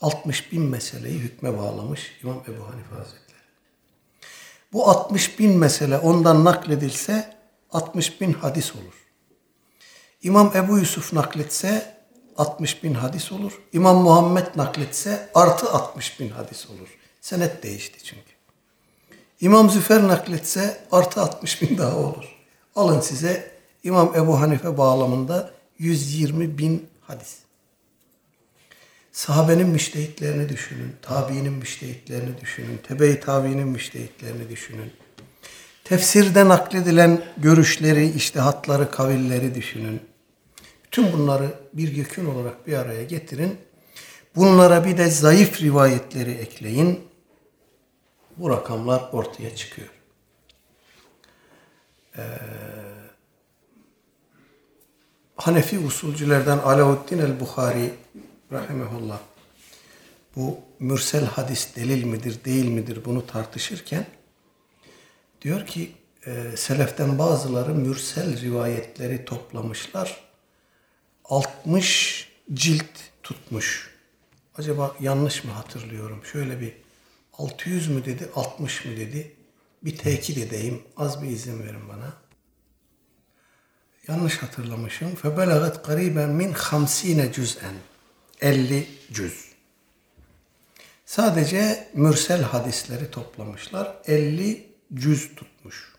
60 0.00 0.52
bin 0.52 0.62
meseleyi 0.62 1.18
hükme 1.18 1.58
bağlamış 1.58 2.18
İmam 2.22 2.42
Ebu 2.48 2.68
Hanife 2.68 2.94
Hazretleri. 2.94 3.40
Bu 4.72 4.88
60 4.90 5.38
bin 5.38 5.58
mesele 5.58 5.98
ondan 5.98 6.44
nakledilse 6.44 7.36
60 7.70 8.20
bin 8.20 8.32
hadis 8.32 8.74
olur. 8.76 8.99
İmam 10.22 10.52
Ebu 10.54 10.78
Yusuf 10.78 11.12
nakletse 11.12 11.96
60 12.36 12.84
bin 12.84 12.94
hadis 12.94 13.32
olur. 13.32 13.52
İmam 13.72 13.96
Muhammed 13.96 14.46
nakletse 14.56 15.28
artı 15.34 15.72
60 15.72 16.20
bin 16.20 16.28
hadis 16.28 16.66
olur. 16.70 16.98
Senet 17.20 17.62
değişti 17.62 18.04
çünkü. 18.04 18.30
İmam 19.40 19.70
Züfer 19.70 20.08
nakletse 20.08 20.80
artı 20.92 21.20
60 21.20 21.62
bin 21.62 21.78
daha 21.78 21.96
olur. 21.96 22.24
Alın 22.76 23.00
size 23.00 23.50
İmam 23.84 24.12
Ebu 24.16 24.40
Hanife 24.40 24.78
bağlamında 24.78 25.50
120 25.78 26.58
bin 26.58 26.88
hadis. 27.00 27.36
Sahabenin 29.12 29.68
müştehitlerini 29.68 30.48
düşünün, 30.48 30.92
tabiinin 31.02 31.52
müştehitlerini 31.52 32.40
düşünün, 32.40 32.80
tebe-i 32.88 33.20
tabiinin 33.20 33.68
müştehitlerini 33.68 34.48
düşünün. 34.48 34.92
Tefsirde 35.84 36.48
nakledilen 36.48 37.22
görüşleri, 37.36 38.10
iştihatları, 38.10 38.90
kavilleri 38.90 39.54
düşünün. 39.54 40.09
Bütün 40.90 41.12
bunları 41.12 41.54
bir 41.72 41.96
yekün 41.96 42.26
olarak 42.26 42.66
bir 42.66 42.74
araya 42.74 43.04
getirin. 43.04 43.58
Bunlara 44.36 44.84
bir 44.84 44.98
de 44.98 45.10
zayıf 45.10 45.62
rivayetleri 45.62 46.30
ekleyin. 46.30 47.00
Bu 48.36 48.50
rakamlar 48.50 49.08
ortaya 49.12 49.56
çıkıyor. 49.56 49.88
Ee, 52.16 52.22
Hanefi 55.36 55.78
usulcülerden 55.78 56.58
Alauddin 56.58 57.18
el-Bukhari 57.18 57.94
rahimehullah 58.52 59.18
bu 60.36 60.58
mürsel 60.78 61.24
hadis 61.24 61.76
delil 61.76 62.04
midir 62.04 62.44
değil 62.44 62.68
midir 62.68 63.04
bunu 63.04 63.26
tartışırken 63.26 64.06
diyor 65.42 65.66
ki 65.66 65.92
e, 66.26 66.56
seleften 66.56 67.18
bazıları 67.18 67.74
mürsel 67.74 68.40
rivayetleri 68.40 69.24
toplamışlar 69.24 70.29
60 71.30 72.28
cilt 72.52 72.84
tutmuş. 73.22 73.90
Acaba 74.56 74.96
yanlış 75.00 75.44
mı 75.44 75.52
hatırlıyorum? 75.52 76.24
Şöyle 76.32 76.60
bir 76.60 76.72
600 77.38 77.88
mü 77.88 78.04
dedi, 78.04 78.28
60 78.34 78.84
mı 78.84 78.96
dedi? 78.96 79.36
Bir 79.82 79.96
tekit 79.96 80.38
edeyim. 80.38 80.82
Az 80.96 81.22
bir 81.22 81.28
izin 81.28 81.62
verin 81.62 81.88
bana. 81.88 82.12
Yanlış 84.08 84.38
hatırlamışım. 84.38 85.14
Febelagat 85.14 85.82
kariben 85.82 86.30
min 86.30 86.54
50 87.04 87.32
cüz'en. 87.32 87.74
50 88.40 88.88
cüz. 89.12 89.44
Sadece 91.06 91.88
mürsel 91.94 92.42
hadisleri 92.42 93.10
toplamışlar. 93.10 93.96
50 94.06 94.66
cüz 94.94 95.34
tutmuş. 95.34 95.92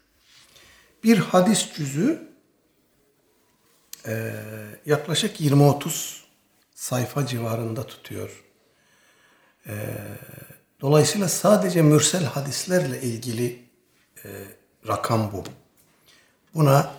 Bir 1.03 1.17
hadis 1.17 1.73
cüzü 1.75 2.30
e, 4.07 4.33
yaklaşık 4.85 5.41
20-30 5.41 6.21
sayfa 6.75 7.25
civarında 7.25 7.87
tutuyor. 7.87 8.43
E, 9.67 9.73
dolayısıyla 10.81 11.29
sadece 11.29 11.81
mürsel 11.81 12.23
hadislerle 12.23 13.01
ilgili 13.01 13.65
e, 14.25 14.29
rakam 14.87 15.31
bu. 15.31 15.43
Buna 16.55 16.93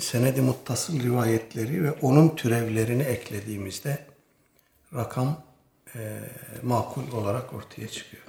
senedi 0.00 0.40
muttasıl 0.40 1.02
rivayetleri 1.02 1.84
ve 1.84 1.92
onun 1.92 2.36
türevlerini 2.36 3.02
eklediğimizde 3.02 4.06
rakam 4.94 5.44
e, 5.94 6.20
makul 6.62 7.12
olarak 7.12 7.52
ortaya 7.52 7.88
çıkıyor. 7.88 8.22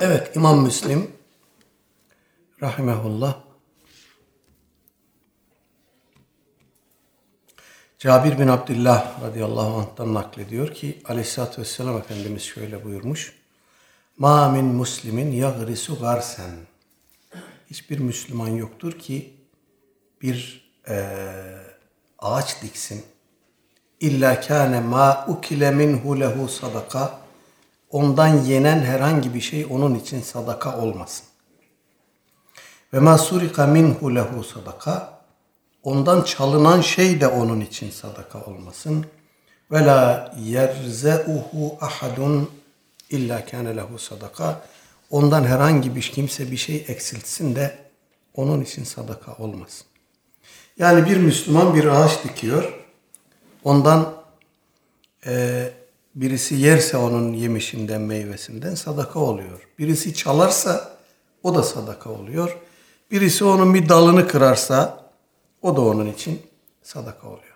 Evet 0.00 0.36
İmam 0.36 0.62
Müslim 0.62 1.10
rahimehullah 2.62 3.51
Cabir 8.02 8.38
bin 8.38 8.48
Abdullah 8.48 9.22
radıyallahu 9.24 9.76
anh'tan 9.76 10.14
naklediyor 10.14 10.74
ki 10.74 11.02
aleyhissalatü 11.08 11.60
vesselam 11.60 11.98
Efendimiz 11.98 12.42
şöyle 12.42 12.84
buyurmuş. 12.84 13.38
Ma 14.18 14.48
min 14.48 14.64
muslimin 14.64 15.32
yagrisu 15.32 15.98
garsen. 15.98 16.50
Hiçbir 17.70 17.98
Müslüman 17.98 18.48
yoktur 18.48 18.98
ki 18.98 19.34
bir 20.22 20.70
e, 20.88 21.08
ağaç 22.18 22.62
diksin. 22.62 23.04
İlla 24.00 24.40
kâne 24.40 24.80
ma 24.80 25.26
ukile 25.28 25.70
minhu 25.70 26.20
lehu 26.20 26.48
sadaka. 26.48 27.18
Ondan 27.90 28.28
yenen 28.28 28.80
herhangi 28.80 29.34
bir 29.34 29.40
şey 29.40 29.66
onun 29.70 29.94
için 29.94 30.20
sadaka 30.20 30.78
olmasın. 30.78 31.26
Ve 32.92 32.98
ma 32.98 33.18
surika 33.18 33.66
minhu 33.66 34.14
lehu 34.14 34.44
sadaka 34.44 35.11
ondan 35.82 36.22
çalınan 36.22 36.80
şey 36.80 37.20
de 37.20 37.28
onun 37.28 37.60
için 37.60 37.90
sadaka 37.90 38.40
olmasın. 38.44 39.06
Ve 39.70 39.84
la 39.84 40.34
yerzeuhu 40.40 41.78
ahadun 41.80 42.50
illa 43.10 43.46
kâne 43.46 43.76
lehu 43.76 43.98
sadaka. 43.98 44.62
Ondan 45.10 45.44
herhangi 45.44 45.96
bir 45.96 46.02
kimse 46.02 46.50
bir 46.50 46.56
şey 46.56 46.84
eksiltsin 46.88 47.56
de 47.56 47.78
onun 48.34 48.60
için 48.60 48.84
sadaka 48.84 49.34
olmasın. 49.34 49.86
Yani 50.78 51.10
bir 51.10 51.16
Müslüman 51.16 51.74
bir 51.74 51.84
ağaç 51.84 52.24
dikiyor. 52.24 52.78
Ondan 53.64 54.14
e, 55.26 55.70
birisi 56.14 56.54
yerse 56.54 56.96
onun 56.96 57.32
yemişinden, 57.32 58.00
meyvesinden 58.00 58.74
sadaka 58.74 59.18
oluyor. 59.18 59.68
Birisi 59.78 60.14
çalarsa 60.14 60.96
o 61.42 61.54
da 61.54 61.62
sadaka 61.62 62.10
oluyor. 62.10 62.56
Birisi 63.10 63.44
onun 63.44 63.74
bir 63.74 63.88
dalını 63.88 64.28
kırarsa 64.28 65.01
o 65.62 65.76
da 65.76 65.80
onun 65.80 66.06
için 66.06 66.42
sadaka 66.82 67.28
oluyor. 67.28 67.52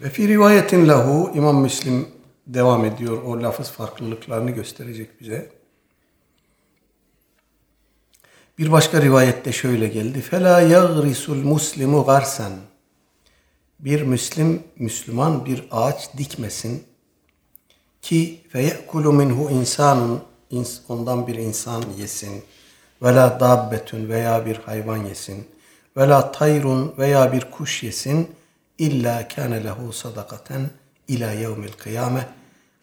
Ve 0.00 0.10
fi 0.10 0.28
rivayetin 0.28 0.88
lahu 0.88 1.30
İmam 1.34 1.60
Müslim 1.60 2.08
devam 2.46 2.84
ediyor. 2.84 3.22
O 3.22 3.42
lafız 3.42 3.70
farklılıklarını 3.70 4.50
gösterecek 4.50 5.20
bize. 5.20 5.50
Bir 8.58 8.72
başka 8.72 9.02
rivayette 9.02 9.52
şöyle 9.52 9.88
geldi. 9.88 10.20
Fela 10.20 10.60
yagrisul 10.60 11.44
muslimu 11.44 12.04
garsen. 12.04 12.52
Bir 13.80 14.02
Müslim, 14.02 14.62
Müslüman 14.78 15.46
bir 15.46 15.64
ağaç 15.70 16.16
dikmesin 16.18 16.84
ki 18.02 18.40
feyekulu 18.48 19.12
minhu 19.12 19.50
insanun 19.50 20.22
ondan 20.88 21.26
bir 21.26 21.34
insan 21.34 21.84
yesin 21.98 22.44
ve 23.02 23.14
la 23.14 23.40
dabbetun 23.40 24.08
veya 24.08 24.46
bir 24.46 24.56
hayvan 24.56 24.96
yesin 24.96 25.46
ve 25.96 26.08
la 26.08 26.32
tayrun 26.32 26.94
veya 26.98 27.32
bir 27.32 27.50
kuş 27.50 27.82
yesin 27.82 28.36
illa 28.78 29.28
kâne 29.28 29.64
lehu 29.64 29.92
sadakaten 29.92 30.70
ila 31.08 31.32
yevmil 31.32 31.72
kıyame 31.72 32.28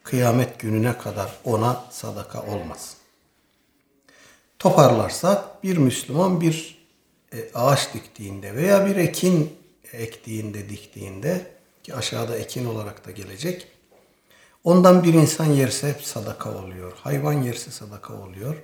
kıyamet 0.02 0.58
gününe 0.58 0.98
kadar 0.98 1.32
ona 1.44 1.84
sadaka 1.90 2.42
olmaz. 2.42 2.96
Toparlarsak 4.58 5.64
bir 5.64 5.76
Müslüman 5.76 6.40
bir 6.40 6.84
e, 7.32 7.50
ağaç 7.54 7.94
diktiğinde 7.94 8.54
veya 8.54 8.86
bir 8.86 8.96
ekin 8.96 9.52
ektiğinde, 9.92 10.68
diktiğinde 10.68 11.46
ki 11.82 11.94
aşağıda 11.94 12.36
ekin 12.36 12.66
olarak 12.66 13.06
da 13.06 13.10
gelecek. 13.10 13.68
Ondan 14.64 15.04
bir 15.04 15.14
insan 15.14 15.44
yerse 15.44 15.88
hep 15.88 16.02
sadaka 16.02 16.54
oluyor. 16.58 16.92
Hayvan 16.96 17.42
yerse 17.42 17.70
sadaka 17.70 18.14
oluyor. 18.14 18.56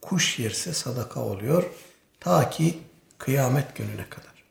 Kuş 0.00 0.38
yerse 0.38 0.72
sadaka 0.72 1.20
oluyor. 1.20 1.64
Ta 2.20 2.50
ki 2.50 2.78
kıyamet 3.18 3.76
gününe 3.76 4.08
kadar. 4.10 4.44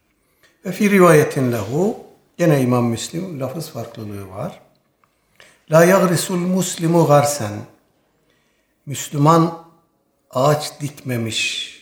Ve 0.65 0.71
fi 0.71 0.91
rivayetin 0.91 1.51
lehu 1.51 1.97
gene 2.37 2.61
İmam 2.61 2.85
Müslim 2.85 3.39
lafız 3.39 3.69
farklılığı 3.69 4.29
var. 4.29 4.59
La 5.71 5.85
yagrisul 5.85 6.37
muslimu 6.37 7.07
garsen. 7.07 7.53
Müslüman 8.85 9.65
ağaç 10.31 10.81
dikmemiş 10.81 11.75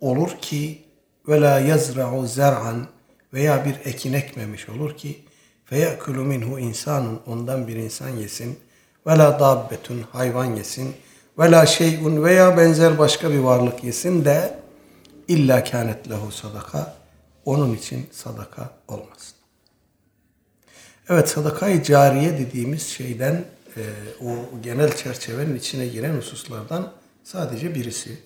olur 0.00 0.30
ki 0.40 0.84
ve 1.28 1.40
la 1.40 1.60
yazra'u 1.60 2.26
zer'an 2.26 2.86
veya 3.32 3.64
bir 3.64 3.76
ekin 3.84 4.12
ekmemiş 4.12 4.68
olur 4.68 4.96
ki 4.96 5.24
feyekulu 5.64 6.24
minhu 6.24 6.58
insanun 6.58 7.20
ondan 7.26 7.68
bir 7.68 7.76
insan 7.76 8.08
yesin 8.08 8.58
ve 9.06 9.18
la 9.18 9.40
dabbetun 9.40 10.04
hayvan 10.12 10.44
yesin 10.44 10.94
ve 11.38 11.50
la 11.50 11.66
şeyun 11.66 12.24
veya 12.24 12.56
benzer 12.56 12.98
başka 12.98 13.30
bir 13.30 13.38
varlık 13.38 13.84
yesin 13.84 14.24
de 14.24 14.58
illa 15.28 15.64
kânet 15.64 16.10
lehu 16.10 16.32
sadaka 16.32 16.96
onun 17.44 17.74
için 17.74 18.08
sadaka 18.12 18.70
olmasın. 18.88 19.34
Evet 21.08 21.28
sadakayı 21.28 21.82
cariye 21.82 22.38
dediğimiz 22.38 22.86
şeyden 22.86 23.44
e, 23.76 23.82
o 24.24 24.60
genel 24.62 24.96
çerçevenin 24.96 25.56
içine 25.56 25.86
giren 25.86 26.16
hususlardan 26.16 26.92
sadece 27.24 27.74
birisi. 27.74 28.22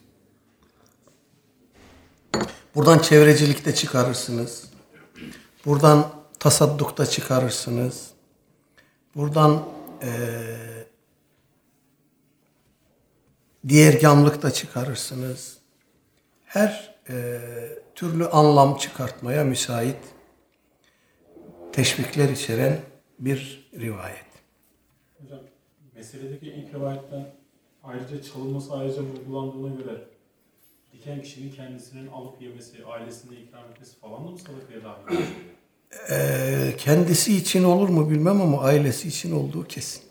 Buradan 2.75 2.99
çevrecilikte 2.99 3.75
çıkarırsınız. 3.75 4.65
Buradan 5.67 6.13
tasaddukta 6.39 7.07
çıkarırsınız. 7.07 8.11
Buradan 9.17 9.69
e, 10.03 10.11
diğergamlıkta 13.69 14.51
çıkarırsınız. 14.51 15.57
Her 16.45 16.92
e, 17.09 17.41
türlü 17.95 18.27
anlam 18.27 18.77
çıkartmaya 18.77 19.45
müsait 19.45 19.97
teşvikler 21.73 22.29
içeren 22.29 22.81
bir 23.19 23.71
rivayet. 23.75 24.27
Hocam 25.23 25.41
meseledeki 25.95 26.47
ilk 26.47 26.75
rivayetten 26.75 27.27
ayrıca 27.83 28.23
çalınması 28.23 28.75
ayrıca 28.75 29.03
vurgulandığına 29.03 29.75
göre 29.83 30.05
diken 30.93 31.23
kişinin 31.23 31.53
kendisinin 31.53 32.07
alıp 32.07 32.43
yemesi, 32.43 32.85
ailesine 32.85 33.37
ikram 33.37 33.65
etmesi 33.71 33.97
falan 33.97 34.27
da 34.27 34.31
mı 34.31 34.39
sadakaya 34.39 34.85
dahil? 34.85 35.25
Ee, 36.11 36.75
kendisi 36.79 37.37
için 37.37 37.65
olur 37.65 37.89
mu 37.89 38.11
bilmem 38.11 38.41
ama 38.41 38.63
ailesi 38.63 39.09
için 39.09 39.33
olduğu 39.33 39.65
kesin. 39.65 40.03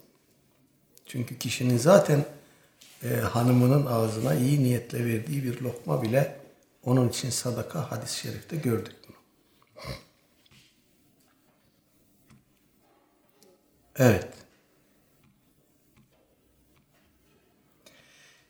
Çünkü 1.05 1.37
kişinin 1.37 1.77
zaten 1.77 2.25
e, 3.03 3.07
hanımının 3.07 3.85
ağzına 3.85 4.35
iyi 4.35 4.63
niyetle 4.63 5.05
verdiği 5.05 5.43
bir 5.43 5.61
lokma 5.61 6.01
bile 6.01 6.40
onun 6.82 7.08
için 7.08 7.30
sadaka 7.30 7.92
hadis-i 7.92 8.18
şerifte 8.18 8.56
gördük 8.56 8.96
bunu. 9.08 9.16
Evet. 13.96 14.28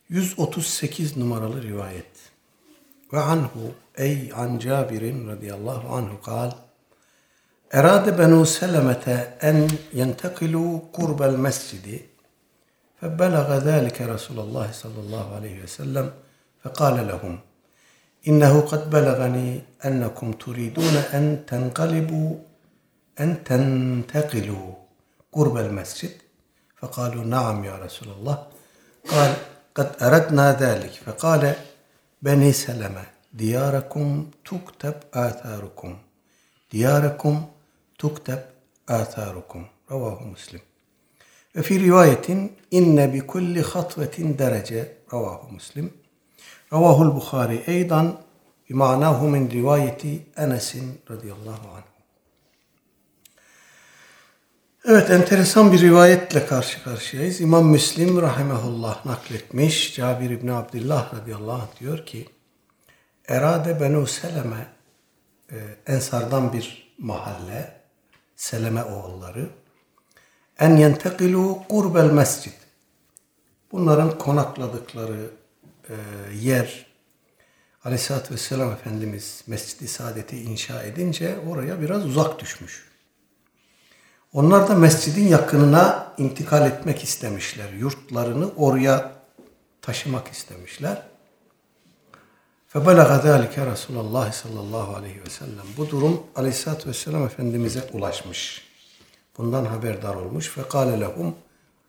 138 0.08 1.16
numaralı 1.16 1.62
rivayet. 1.62 2.06
Ve 3.12 3.20
anhu 3.20 3.74
ey 3.96 4.32
an 4.34 4.58
Cabir'in 4.58 5.28
radıyallahu 5.28 5.96
anhu 5.96 6.22
kal 6.22 6.66
أراد 7.74 8.16
بنو 8.16 8.44
سلمة 8.44 9.06
أن 9.48 9.68
ينتقلوا 10.00 10.80
قرب 10.92 11.22
المسجد 11.22 12.00
فبلغ 13.00 13.58
ذلك 13.58 14.02
رسول 14.14 14.38
الله 14.40 14.72
صلى 14.72 15.00
الله 15.04 15.34
عليه 15.36 15.62
وسلم 15.62 16.12
فقال 16.62 17.08
لهم 17.08 17.38
إنه 18.28 18.60
قد 18.60 18.90
بلغني 18.90 19.62
أنكم 19.84 20.32
تريدون 20.32 20.96
أن 21.14 21.44
تنقلبوا 21.46 22.36
أن 23.20 23.44
تنتقلوا 23.44 24.72
قرب 25.32 25.56
المسجد 25.56 26.10
فقالوا 26.76 27.24
نعم 27.24 27.64
يا 27.64 27.76
رسول 27.76 28.08
الله 28.12 28.46
قال 29.10 29.34
قد 29.74 29.92
أردنا 30.02 30.52
ذلك 30.52 30.90
فقال 30.90 31.54
بني 32.22 32.52
سلمة 32.52 33.04
دياركم 33.32 34.30
تكتب 34.44 34.94
آثاركم 35.14 35.96
دياركم 36.72 37.46
تكتب 37.98 38.40
آثاركم 38.88 39.66
رواه 39.90 40.24
مسلم 40.24 40.60
وفي 41.56 41.90
رواية 41.90 42.50
إن 42.74 43.06
بكل 43.06 43.62
خطوة 43.62 44.16
درجة 44.18 44.88
رواه 45.12 45.48
مسلم 45.50 45.90
رواه 46.72 47.02
البخاري 47.02 47.58
أيضا 47.68 48.02
بمعناه 48.70 49.26
من 49.26 49.48
رواية 49.58 50.02
أنس 50.38 50.76
رضي 51.10 51.30
الله 51.32 51.60
عنه 51.76 51.96
Evet 54.88 55.10
enteresan 55.10 55.72
bir 55.72 55.80
rivayetle 55.80 56.46
karşı 56.46 56.84
karşıyayız. 56.84 57.40
İmam 57.40 57.66
Müslim 57.66 58.22
rahimehullah 58.22 59.06
nakletmiş. 59.06 59.94
Cabir 59.94 60.30
İbni 60.30 60.52
Abdullah 60.52 61.14
radıyallahu 61.14 61.52
anh 61.52 61.80
diyor 61.80 62.06
ki 62.06 62.28
Erade 63.28 63.80
Benu 63.80 64.06
Seleme 64.06 64.66
e, 65.52 65.56
Ensardan 65.86 66.52
bir 66.52 66.92
mahalle 66.98 67.80
Seleme 68.36 68.84
oğulları 68.84 69.48
en 70.58 70.76
yentekilu 70.76 71.58
kurbel 71.68 72.10
mescid 72.10 72.52
bunların 73.72 74.18
konakladıkları 74.18 75.16
e, 75.16 75.39
yer 76.34 76.86
Aleyhisselatü 77.84 78.34
Vesselam 78.34 78.72
Efendimiz 78.72 79.44
Mescid-i 79.46 79.88
Saadet'i 79.88 80.42
inşa 80.42 80.82
edince 80.82 81.38
oraya 81.48 81.80
biraz 81.80 82.06
uzak 82.06 82.40
düşmüş. 82.40 82.88
Onlar 84.32 84.68
da 84.68 84.74
mescidin 84.74 85.28
yakınına 85.28 86.12
intikal 86.18 86.66
etmek 86.66 87.04
istemişler. 87.04 87.72
Yurtlarını 87.72 88.50
oraya 88.56 89.12
taşımak 89.82 90.28
istemişler. 90.28 91.02
فَبَلَغَ 92.74 93.20
ذَٰلِكَ 93.20 93.54
رَسُولَ 93.54 93.96
اللّٰهِ 93.96 94.32
sallallahu 94.32 94.96
aleyhi 94.96 95.20
ve 95.26 95.30
sellem. 95.30 95.66
Bu 95.76 95.90
durum 95.90 96.22
Aleyhisselatü 96.36 96.88
Vesselam 96.88 97.24
Efendimiz'e 97.24 97.82
ulaşmış. 97.92 98.66
Bundan 99.38 99.64
haberdar 99.64 100.14
olmuş. 100.14 100.56
فَقَالَ 100.56 101.04
لَهُمْ 101.04 101.32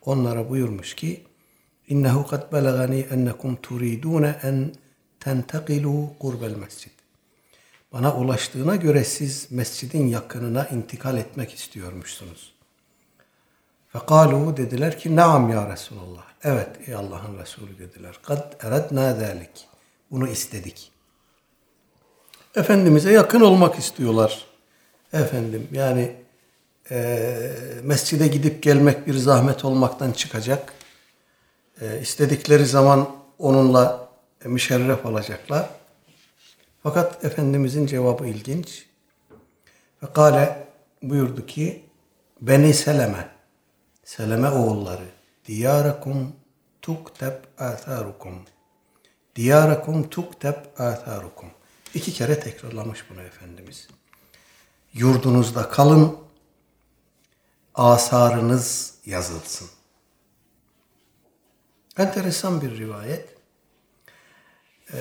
Onlara 0.05 0.49
buyurmuş 0.49 0.95
ki 0.95 1.23
İnnehu 1.88 2.26
kad 2.26 2.52
belagani 2.52 3.00
ennekum 3.00 3.56
turidune 3.56 4.38
en 4.42 4.72
tentakilu 5.20 6.10
kurbel 6.18 6.56
mescid. 6.56 6.90
Bana 7.92 8.14
ulaştığına 8.14 8.76
göre 8.76 9.04
siz 9.04 9.52
mescidin 9.52 10.06
yakınına 10.06 10.66
intikal 10.66 11.16
etmek 11.16 11.54
istiyormuşsunuz. 11.54 12.52
Fekalu 13.88 14.56
dediler 14.56 14.98
ki 14.98 15.16
naam 15.16 15.50
ya 15.50 15.72
Resulallah. 15.72 16.24
Evet 16.44 16.68
ey 16.86 16.94
Allah'ın 16.94 17.38
Resulü 17.38 17.78
dediler. 17.78 18.18
Kad 18.22 18.52
eredna 18.60 19.20
delik. 19.20 19.68
Bunu 20.10 20.28
istedik. 20.28 20.90
Efendimiz'e 22.54 23.12
yakın 23.12 23.40
olmak 23.40 23.78
istiyorlar. 23.78 24.46
Efendim 25.12 25.68
yani 25.72 26.12
e, 26.90 27.28
mescide 27.82 28.26
gidip 28.26 28.62
gelmek 28.62 29.06
bir 29.06 29.14
zahmet 29.14 29.64
olmaktan 29.64 30.12
çıkacak. 30.12 30.74
E, 31.82 32.00
istedikleri 32.00 32.66
zaman 32.66 33.08
onunla 33.38 34.08
müşerref 34.44 35.06
olacaklar. 35.06 35.68
Fakat 36.82 37.24
Efendimizin 37.24 37.86
cevabı 37.86 38.26
ilginç. 38.26 38.86
Ve 40.02 40.12
kale 40.12 40.66
buyurdu 41.02 41.46
ki 41.46 41.84
Beni 42.40 42.74
Seleme 42.74 43.28
Seleme 44.04 44.50
oğulları 44.50 45.04
Diyarakum 45.46 46.32
tukteb 46.82 47.32
atharukum 47.58 48.34
Diyarakum 49.36 50.08
tukteb 50.08 50.54
atharukum 50.78 51.48
İki 51.94 52.12
kere 52.12 52.40
tekrarlamış 52.40 53.04
bunu 53.10 53.22
Efendimiz. 53.22 53.88
Yurdunuzda 54.92 55.68
kalın 55.68 56.16
asarınız 57.74 58.94
yazılsın. 59.06 59.68
Enteresan 61.98 62.62
bir 62.62 62.78
rivayet. 62.78 63.28
Ee, 64.92 64.98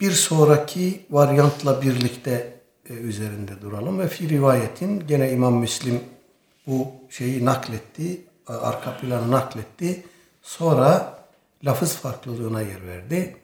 bir 0.00 0.10
sonraki 0.10 1.06
varyantla 1.10 1.82
birlikte 1.82 2.60
e, 2.90 2.92
üzerinde 2.92 3.60
duralım 3.60 3.98
ve 3.98 4.08
fi 4.08 4.28
rivayetin 4.28 5.06
gene 5.06 5.30
İmam 5.30 5.54
Müslim 5.54 6.00
bu 6.66 6.92
şeyi 7.10 7.44
nakletti, 7.44 8.20
arka 8.46 8.96
planı 8.96 9.30
nakletti. 9.30 10.02
Sonra 10.42 11.18
lafız 11.64 11.96
farklılığına 11.96 12.60
yer 12.60 12.86
verdi. 12.86 13.36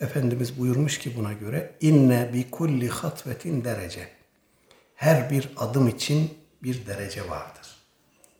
Efendimiz 0.00 0.58
buyurmuş 0.58 0.98
ki 0.98 1.16
buna 1.16 1.32
göre 1.32 1.72
inne 1.80 2.30
bi 2.32 2.50
kulli 2.50 2.88
hatvetin 2.88 3.64
derece. 3.64 4.08
Her 4.94 5.30
bir 5.30 5.48
adım 5.56 5.88
için 5.88 6.34
bir 6.62 6.86
derece 6.86 7.28
vardır. 7.30 7.76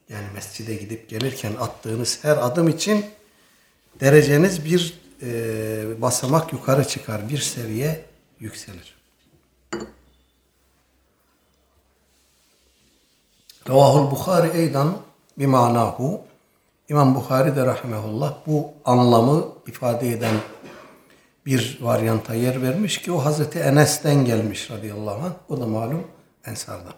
Yani 0.09 0.27
mescide 0.35 0.75
gidip 0.75 1.09
gelirken 1.09 1.53
attığınız 1.61 2.25
her 2.25 2.37
adım 2.37 2.68
için 2.68 3.07
dereceniz 4.00 4.64
bir 4.64 4.98
e, 5.22 6.02
basamak 6.02 6.52
yukarı 6.52 6.88
çıkar, 6.88 7.28
bir 7.28 7.38
seviye 7.38 8.04
yükselir. 8.40 8.96
Ravahul 13.68 14.11
Bukhari 14.11 14.59
eydan 14.59 14.96
bir 15.38 15.46
manahu. 15.46 16.20
İmam 16.88 17.14
Bukhari 17.14 17.56
de 17.56 17.66
rahimehullah 17.66 18.35
bu 18.46 18.70
anlamı 18.85 19.44
ifade 19.66 20.11
eden 20.11 20.35
bir 21.46 21.78
varyanta 21.80 22.35
yer 22.35 22.62
vermiş 22.62 23.02
ki 23.02 23.12
o 23.12 23.18
Hazreti 23.18 23.59
Enes'ten 23.59 24.24
gelmiş 24.24 24.70
radıyallahu 24.70 25.26
anh. 25.26 25.32
O 25.48 25.61
da 25.61 25.66
malum 25.66 26.04
Ensar'dan. 26.44 26.94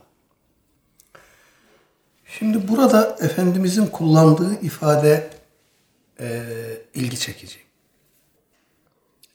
Şimdi 2.39 2.69
burada 2.69 3.17
Efendimizin 3.21 3.87
kullandığı 3.87 4.61
ifade 4.61 5.31
e, 6.21 6.43
ilgi 6.95 7.19
çekici. 7.19 7.59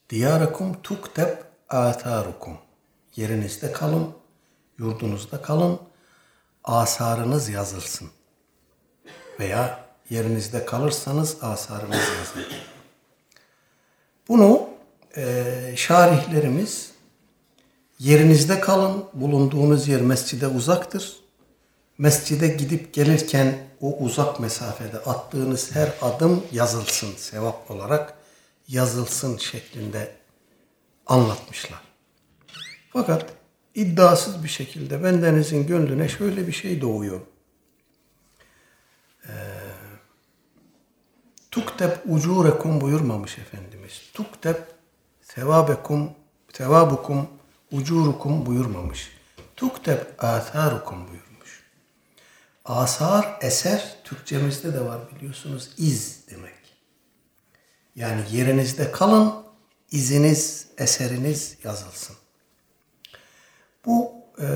Diyarakum 0.10 0.82
tukteb 0.82 1.38
atarukum. 1.70 2.58
Yerinizde 3.16 3.72
kalın, 3.72 4.14
yurdunuzda 4.78 5.42
kalın, 5.42 5.80
asarınız 6.64 7.50
yazılsın. 7.50 8.10
Veya 9.40 9.86
yerinizde 10.10 10.66
kalırsanız 10.66 11.38
asarınız 11.42 11.98
yazılır. 12.20 12.74
Bunu 14.28 14.70
e, 15.18 15.74
şarihlerimiz 15.76 16.92
yerinizde 18.00 18.60
kalın, 18.60 19.06
bulunduğunuz 19.14 19.88
yer 19.88 20.02
mescide 20.02 20.48
uzaktır. 20.48 21.16
Mescide 21.98 22.48
gidip 22.48 22.94
gelirken 22.94 23.58
o 23.84 23.98
uzak 24.00 24.40
mesafede 24.40 24.98
attığınız 24.98 25.76
her 25.76 25.94
adım 26.02 26.44
yazılsın 26.52 27.16
sevap 27.18 27.72
olarak 27.72 28.14
yazılsın 28.68 29.38
şeklinde 29.38 30.16
anlatmışlar. 31.06 31.82
Fakat 32.94 33.34
iddiasız 33.76 34.44
bir 34.44 34.50
şekilde 34.50 35.04
bendenizin 35.04 35.68
gönlüne 35.68 36.10
şöyle 36.10 36.48
bir 36.48 36.52
şey 36.52 36.82
doğuyor. 36.82 37.22
Ee, 39.26 39.32
tukteb 41.52 41.92
ucurekum 42.06 42.82
buyurmamış 42.82 43.38
Efendimiz. 43.38 44.02
Tukteb 44.14 44.56
sevabekum, 45.22 46.12
sevabukum, 46.54 47.28
ucurukum 47.72 48.46
buyurmamış. 48.46 49.12
Tukteb 49.56 50.00
atharukum 50.20 51.08
buyurmuş. 51.08 51.33
Asar, 52.66 53.38
eser 53.42 53.96
Türkçemizde 54.04 54.74
de 54.74 54.86
var 54.86 55.00
biliyorsunuz 55.16 55.70
iz 55.78 56.28
demek. 56.30 56.54
Yani 57.96 58.22
yerinizde 58.32 58.92
kalın, 58.92 59.34
iziniz, 59.92 60.68
eseriniz 60.78 61.58
yazılsın. 61.64 62.16
Bu 63.86 64.12
e, 64.42 64.48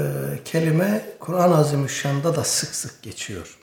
kelime 0.46 1.06
Kur'an-ı 1.20 1.58
Azimüşşan'da 1.58 2.36
da 2.36 2.44
sık 2.44 2.76
sık 2.76 3.02
geçiyor. 3.02 3.60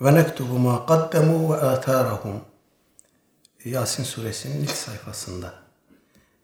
Ve 0.00 0.14
nektubu 0.14 0.58
ma 0.58 0.86
qaddemu 0.86 1.52
ve 1.52 1.56
atharahum. 1.56 2.44
Yasin 3.64 4.04
suresinin 4.04 4.62
ilk 4.62 4.70
sayfasında. 4.70 5.54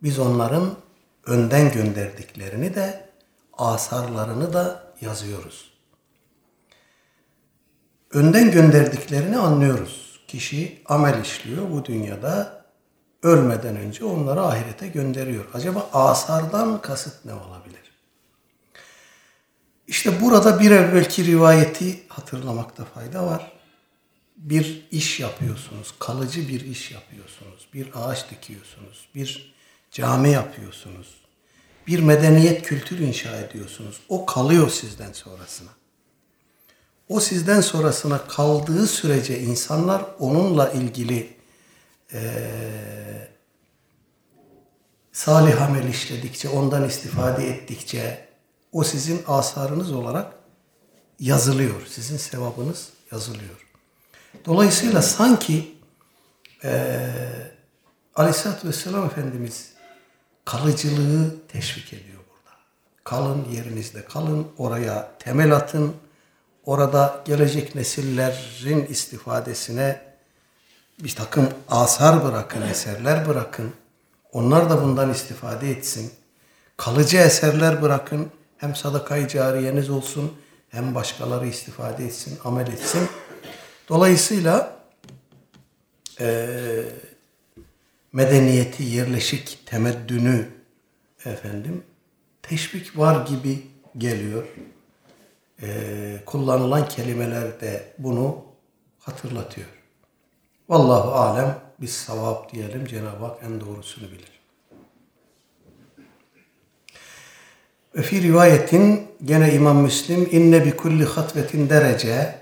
Biz 0.03 0.18
onların 0.18 0.77
önden 1.26 1.72
gönderdiklerini 1.72 2.74
de 2.74 3.08
asarlarını 3.52 4.52
da 4.52 4.92
yazıyoruz. 5.00 5.72
Önden 8.11 8.50
gönderdiklerini 8.50 9.38
anlıyoruz. 9.38 10.20
Kişi 10.28 10.82
amel 10.87 11.22
işliyor 11.22 11.70
bu 11.70 11.85
dünyada 11.85 12.64
ölmeden 13.22 13.76
önce 13.76 14.04
onları 14.04 14.40
ahirete 14.40 14.88
gönderiyor. 14.88 15.44
Acaba 15.54 15.88
asardan 15.92 16.80
kasıt 16.82 17.24
ne 17.24 17.35
olabilir? 17.35 17.92
İşte 19.87 20.20
burada 20.20 20.61
bir 20.61 20.70
evvelki 20.70 21.26
rivayeti 21.26 22.02
hatırlamakta 22.08 22.85
fayda 22.85 23.26
var. 23.26 23.52
Bir 24.37 24.88
iş 24.90 25.20
yapıyorsunuz, 25.20 25.94
kalıcı 25.98 26.48
bir 26.48 26.61
iş 26.61 26.90
yapıyorsunuz, 26.90 27.68
bir 27.74 27.88
ağaç 27.94 28.30
dikiyorsunuz, 28.30 29.08
bir 29.14 29.54
cami 29.92 30.31
yapıyorsunuz, 30.31 31.22
bir 31.87 31.98
medeniyet 31.98 32.62
kültür 32.62 32.98
inşa 32.98 33.37
ediyorsunuz. 33.37 34.00
O 34.09 34.26
kalıyor 34.26 34.70
sizden 34.70 35.12
sonrasına. 35.12 35.70
O 37.09 37.20
sizden 37.20 37.61
sonrasına 37.61 38.26
kaldığı 38.26 38.87
sürece 38.87 39.40
insanlar 39.40 40.05
onunla 40.18 40.70
ilgili 40.70 41.37
eee 42.12 43.33
salih 45.12 45.62
amel 45.62 45.88
işledikçe, 45.88 46.48
ondan 46.48 46.88
istifade 46.88 47.48
ettikçe 47.48 48.28
o 48.72 48.85
sizin 48.85 49.22
asarınız 49.26 49.92
olarak 49.92 50.33
yazılıyor. 51.20 51.87
Sizin 51.88 52.16
sevabınız 52.16 52.88
yazılıyor. 53.12 53.66
Dolayısıyla 54.44 55.02
sanki 55.02 55.74
e, 56.64 57.00
Aleyhisselatü 58.14 58.68
Vesselam 58.68 59.07
Efendimiz 59.07 59.71
kalıcılığı 60.44 61.35
teşvik 61.48 61.92
ediyor 61.92 62.18
burada. 62.31 62.57
Kalın 63.05 63.44
yerinizde 63.52 64.05
kalın, 64.05 64.46
oraya 64.59 65.11
temel 65.18 65.57
atın, 65.57 65.94
orada 66.64 67.22
gelecek 67.24 67.74
nesillerin 67.74 68.87
istifadesine 68.87 70.00
bir 70.98 71.14
takım 71.14 71.48
asar 71.68 72.24
bırakın, 72.24 72.62
eserler 72.62 73.28
bırakın. 73.28 73.72
Onlar 74.33 74.70
da 74.70 74.83
bundan 74.83 75.11
istifade 75.11 75.70
etsin. 75.70 76.12
Kalıcı 76.76 77.16
eserler 77.16 77.83
bırakın. 77.83 78.28
Hem 78.57 78.76
sadakayı 78.76 79.28
cariyeniz 79.28 79.90
olsun, 79.90 80.33
hem 80.68 80.94
başkaları 80.94 81.46
istifade 81.46 82.05
etsin, 82.05 82.38
amel 82.44 82.66
etsin. 82.66 83.09
Dolayısıyla 83.88 84.76
eee 86.20 86.85
medeniyeti, 88.12 88.83
yerleşik 88.83 89.59
temeddünü 89.66 90.48
efendim 91.25 91.85
teşvik 92.42 92.98
var 92.98 93.27
gibi 93.27 93.66
geliyor. 93.98 94.44
Eee, 95.62 96.22
kullanılan 96.27 96.88
kelimeler 96.88 97.61
de 97.61 97.94
bunu 97.98 98.44
hatırlatıyor. 98.98 99.68
Vallahu 100.68 101.11
alem 101.12 101.59
biz 101.81 101.92
savab 101.92 102.53
diyelim 102.53 102.87
Cenab-ı 102.87 103.25
Hak 103.25 103.42
en 103.42 103.61
doğrusunu 103.61 104.05
bilir. 104.09 104.42
Ve 107.96 108.03
fi 108.03 108.22
rivayetin 108.22 109.07
gene 109.25 109.55
İmam 109.55 109.77
Müslim 109.77 110.29
inne 110.31 110.64
bi 110.64 110.77
kulli 110.77 111.05
hatvetin 111.05 111.68
derece 111.68 112.38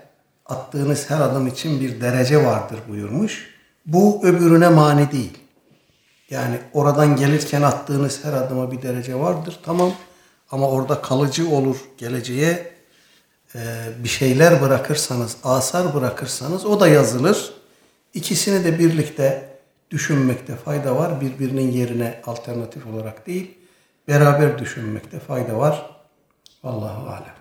attığınız 0.46 1.10
her 1.10 1.20
adım 1.20 1.46
için 1.46 1.80
bir 1.80 2.00
derece 2.00 2.44
vardır 2.44 2.78
buyurmuş. 2.88 3.54
Bu 3.86 4.20
öbürüne 4.24 4.68
mani 4.68 5.12
değil. 5.12 5.38
Yani 6.30 6.58
oradan 6.72 7.16
gelirken 7.16 7.62
attığınız 7.62 8.24
her 8.24 8.32
adıma 8.32 8.72
bir 8.72 8.82
derece 8.82 9.14
vardır 9.14 9.60
tamam 9.62 9.92
ama 10.50 10.70
orada 10.70 11.02
kalıcı 11.02 11.50
olur 11.50 11.76
geleceğe 11.98 12.72
e, 13.54 13.58
bir 14.04 14.08
şeyler 14.08 14.62
bırakırsanız, 14.62 15.36
asar 15.44 15.94
bırakırsanız 15.94 16.66
o 16.66 16.80
da 16.80 16.88
yazılır. 16.88 17.54
İkisini 18.14 18.64
de 18.64 18.78
birlikte 18.78 19.56
düşünmekte 19.90 20.56
fayda 20.56 20.96
var. 20.96 21.20
Birbirinin 21.20 21.72
yerine 21.72 22.22
alternatif 22.26 22.86
olarak 22.86 23.26
değil, 23.26 23.58
beraber 24.08 24.58
düşünmekte 24.58 25.18
fayda 25.18 25.58
var. 25.58 25.90
Vallahu 26.64 27.08
alem. 27.08 27.34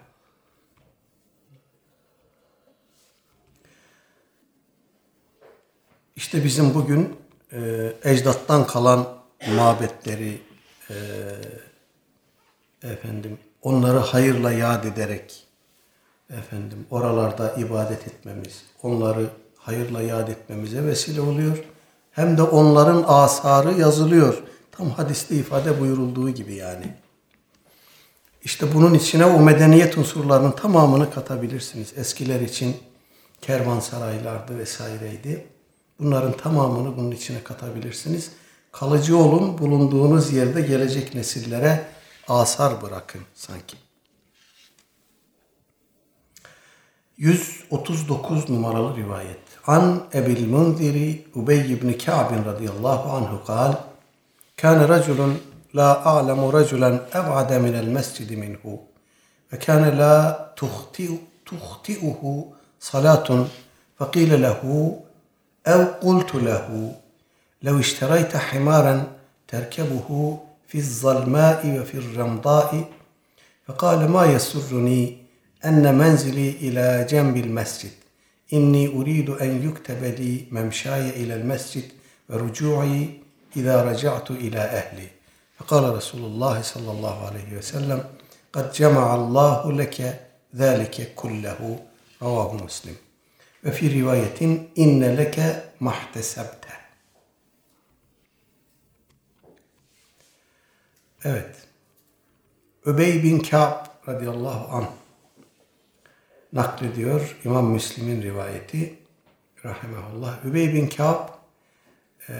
İşte 6.16 6.44
bizim 6.44 6.74
bugün 6.74 7.16
e, 7.54 7.94
ecdattan 8.04 8.68
kalan 8.68 9.08
mabetleri 9.56 10.42
e, 10.90 10.96
efendim 12.84 13.38
onları 13.62 13.98
hayırla 13.98 14.52
yad 14.52 14.84
ederek 14.84 15.46
efendim 16.30 16.86
oralarda 16.90 17.54
ibadet 17.54 18.08
etmemiz, 18.08 18.64
onları 18.84 19.30
hayırla 19.58 20.02
yad 20.02 20.28
etmemize 20.28 20.84
vesile 20.84 21.22
oluyor. 21.22 21.58
Hem 22.12 22.38
de 22.38 22.42
onların 22.42 23.04
asarı 23.08 23.74
yazılıyor. 23.74 24.44
Tam 24.72 24.90
hadiste 24.90 25.36
ifade 25.36 25.80
buyurulduğu 25.80 26.30
gibi 26.30 26.56
yani. 26.56 26.94
İşte 28.44 28.74
bunun 28.74 28.94
içine 28.94 29.26
o 29.26 29.40
medeniyet 29.40 29.98
unsurlarının 29.98 30.52
tamamını 30.52 31.12
katabilirsiniz. 31.12 31.94
Eskiler 31.98 32.42
için 32.42 32.78
kervansaraylardı 33.42 34.58
vesaireydi. 34.58 35.48
Bunların 36.01 36.33
tamamını 36.33 36.97
bunun 36.97 37.11
içine 37.11 37.45
katabilirsiniz. 37.45 38.31
Kalıcı 38.73 39.19
olun, 39.19 39.59
bulunduğunuz 39.59 40.33
yerde 40.33 40.61
gelecek 40.61 41.15
nesillere 41.15 41.87
asar 42.29 42.83
bırakın 42.83 43.21
sanki. 43.35 43.77
139 47.17 48.51
numaralı 48.51 48.97
rivayet. 48.97 49.39
An 49.67 50.05
Ebil 50.15 50.47
Munziri 50.47 51.25
Ubey 51.35 51.73
ibn 51.73 51.93
Ka'b 51.93 52.47
radıyallahu 52.47 53.13
anhu 53.13 53.45
kal 53.47 53.75
كان 54.63 54.81
رجل 54.95 55.21
لا 55.79 55.91
أعلم 56.07 56.41
رجلا 56.59 56.91
أبعد 57.21 57.51
من 57.65 57.75
المسجد 57.83 58.31
منه 58.43 58.65
وكان 59.53 59.85
لا 60.01 60.15
تخطئ 60.61 61.11
تخطئه 61.51 62.21
صلاة 62.81 63.29
فقيل 63.99 64.43
له 64.43 64.61
أو 65.74 65.82
قلت 65.84 66.36
له 66.36 66.96
لو 67.62 67.80
اشتريت 67.80 68.38
حمارا 68.38 68.96
تركبه 69.48 70.40
في 70.68 70.78
الظلماء 70.78 71.80
وفي 71.80 71.96
الرمضاء 71.98 72.90
فقال 73.68 74.10
ما 74.10 74.26
يسرني 74.26 75.18
أن 75.66 75.98
منزلي 75.98 76.50
إلى 76.50 77.08
جنب 77.10 77.38
المسجد؟ 77.38 77.92
إني 78.54 78.88
أريد 78.88 79.30
أن 79.30 79.70
يكتب 79.70 80.04
لي 80.04 80.46
ممشاي 80.52 81.10
إلى 81.10 81.34
المسجد 81.36 81.84
ورجوعي 82.30 83.10
إذا 83.58 83.76
رجعت 83.84 84.32
إلى 84.32 84.60
أهلي. 84.60 85.08
فقال 85.58 85.96
رسول 85.96 86.22
الله 86.22 86.62
صلى 86.62 86.92
الله 86.92 87.26
عليه 87.28 87.58
وسلم 87.58 88.04
قد 88.54 88.72
جمع 88.72 89.16
الله 89.16 89.72
لك 89.72 89.98
ذلك 90.56 91.14
كله. 91.16 91.80
رواه 92.22 92.54
مسلم. 92.54 92.96
Ve 93.64 93.72
fi 93.72 93.94
rivayetin 93.94 94.72
inne 94.76 95.18
leke 95.18 95.64
mahtesebte. 95.80 96.70
Evet. 101.24 101.56
Öbey 102.86 103.24
bin 103.24 103.40
Ka'b 103.40 103.86
radıyallahu 104.08 104.76
an 104.76 104.86
naklediyor 106.54 107.38
İmam 107.44 107.66
Müslim'in 107.66 108.22
rivayeti 108.22 109.00
rahimahullah. 109.66 110.46
Übey 110.46 110.74
bin 110.74 110.88
Ka'b 110.88 111.30
e, 112.30 112.34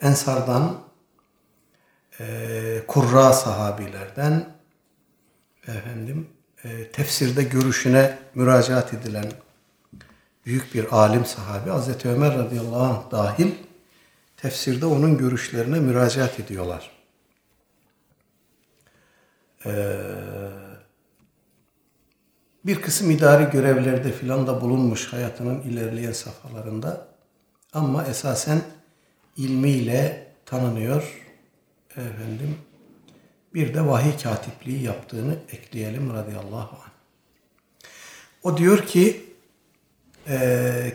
Ensar'dan 0.00 0.80
e, 2.20 2.82
kurra 2.88 3.32
sahabilerden 3.32 4.48
efendim 5.68 6.28
e, 6.64 6.90
tefsirde 6.90 7.42
görüşüne 7.42 8.18
müracaat 8.34 8.94
edilen 8.94 9.32
büyük 10.46 10.74
bir 10.74 10.92
alim 10.92 11.24
sahabi 11.24 11.70
Hazreti 11.70 12.08
Ömer 12.08 12.38
radıyallahu 12.38 12.82
anh 12.82 13.10
dahil 13.10 13.52
tefsirde 14.36 14.86
onun 14.86 15.18
görüşlerine 15.18 15.80
müracaat 15.80 16.40
ediyorlar. 16.40 16.90
Ee, 19.66 19.96
Bir 22.66 22.82
kısım 22.82 23.10
idari 23.10 23.50
görevlerde 23.50 24.12
filan 24.12 24.46
da 24.46 24.60
bulunmuş 24.60 25.12
hayatının 25.12 25.62
ilerleyen 25.62 26.12
safhalarında. 26.12 27.08
Ama 27.72 28.04
esasen 28.04 28.60
ilmiyle 29.36 30.26
tanınıyor. 30.46 31.22
Efendim 31.90 32.58
bir 33.54 33.74
de 33.74 33.86
vahiy 33.86 34.18
katipliği 34.22 34.82
yaptığını 34.82 35.36
ekleyelim 35.52 36.12
radıyallahu 36.14 36.76
anh. 36.76 36.90
O 38.42 38.56
diyor 38.56 38.86
ki 38.86 39.25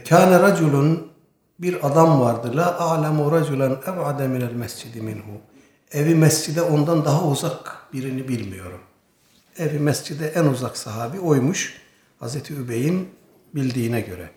kâne 0.09 0.39
raculun 0.39 1.11
bir 1.59 1.87
adam 1.87 2.21
vardı. 2.21 2.57
La 2.57 2.79
a'lemu 2.79 3.31
raculen 3.31 3.77
ev'ade 3.87 4.27
minel 4.27 4.53
mescidi 4.53 5.01
minhu. 5.01 5.41
Evi 5.91 6.15
mescide 6.15 6.61
ondan 6.61 7.05
daha 7.05 7.27
uzak 7.27 7.87
birini 7.93 8.27
bilmiyorum. 8.27 8.79
Evi 9.57 9.79
mescide 9.79 10.27
en 10.27 10.45
uzak 10.45 10.77
sahabi 10.77 11.19
oymuş. 11.19 11.81
Hazreti 12.19 12.53
Übey'in 12.53 13.09
bildiğine 13.55 14.01
göre. 14.01 14.29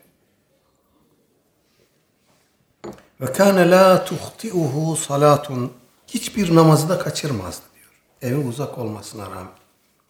Ve 3.21 3.33
kâne 3.33 3.71
la 3.71 4.05
tuhti'uhu 4.05 4.97
salatun. 4.97 5.73
Hiçbir 6.07 6.55
namazı 6.55 6.89
da 6.89 6.99
kaçırmazdı 6.99 7.65
diyor. 7.75 8.33
Evi 8.33 8.49
uzak 8.49 8.79
olmasına 8.79 9.23
rağmen. 9.23 9.53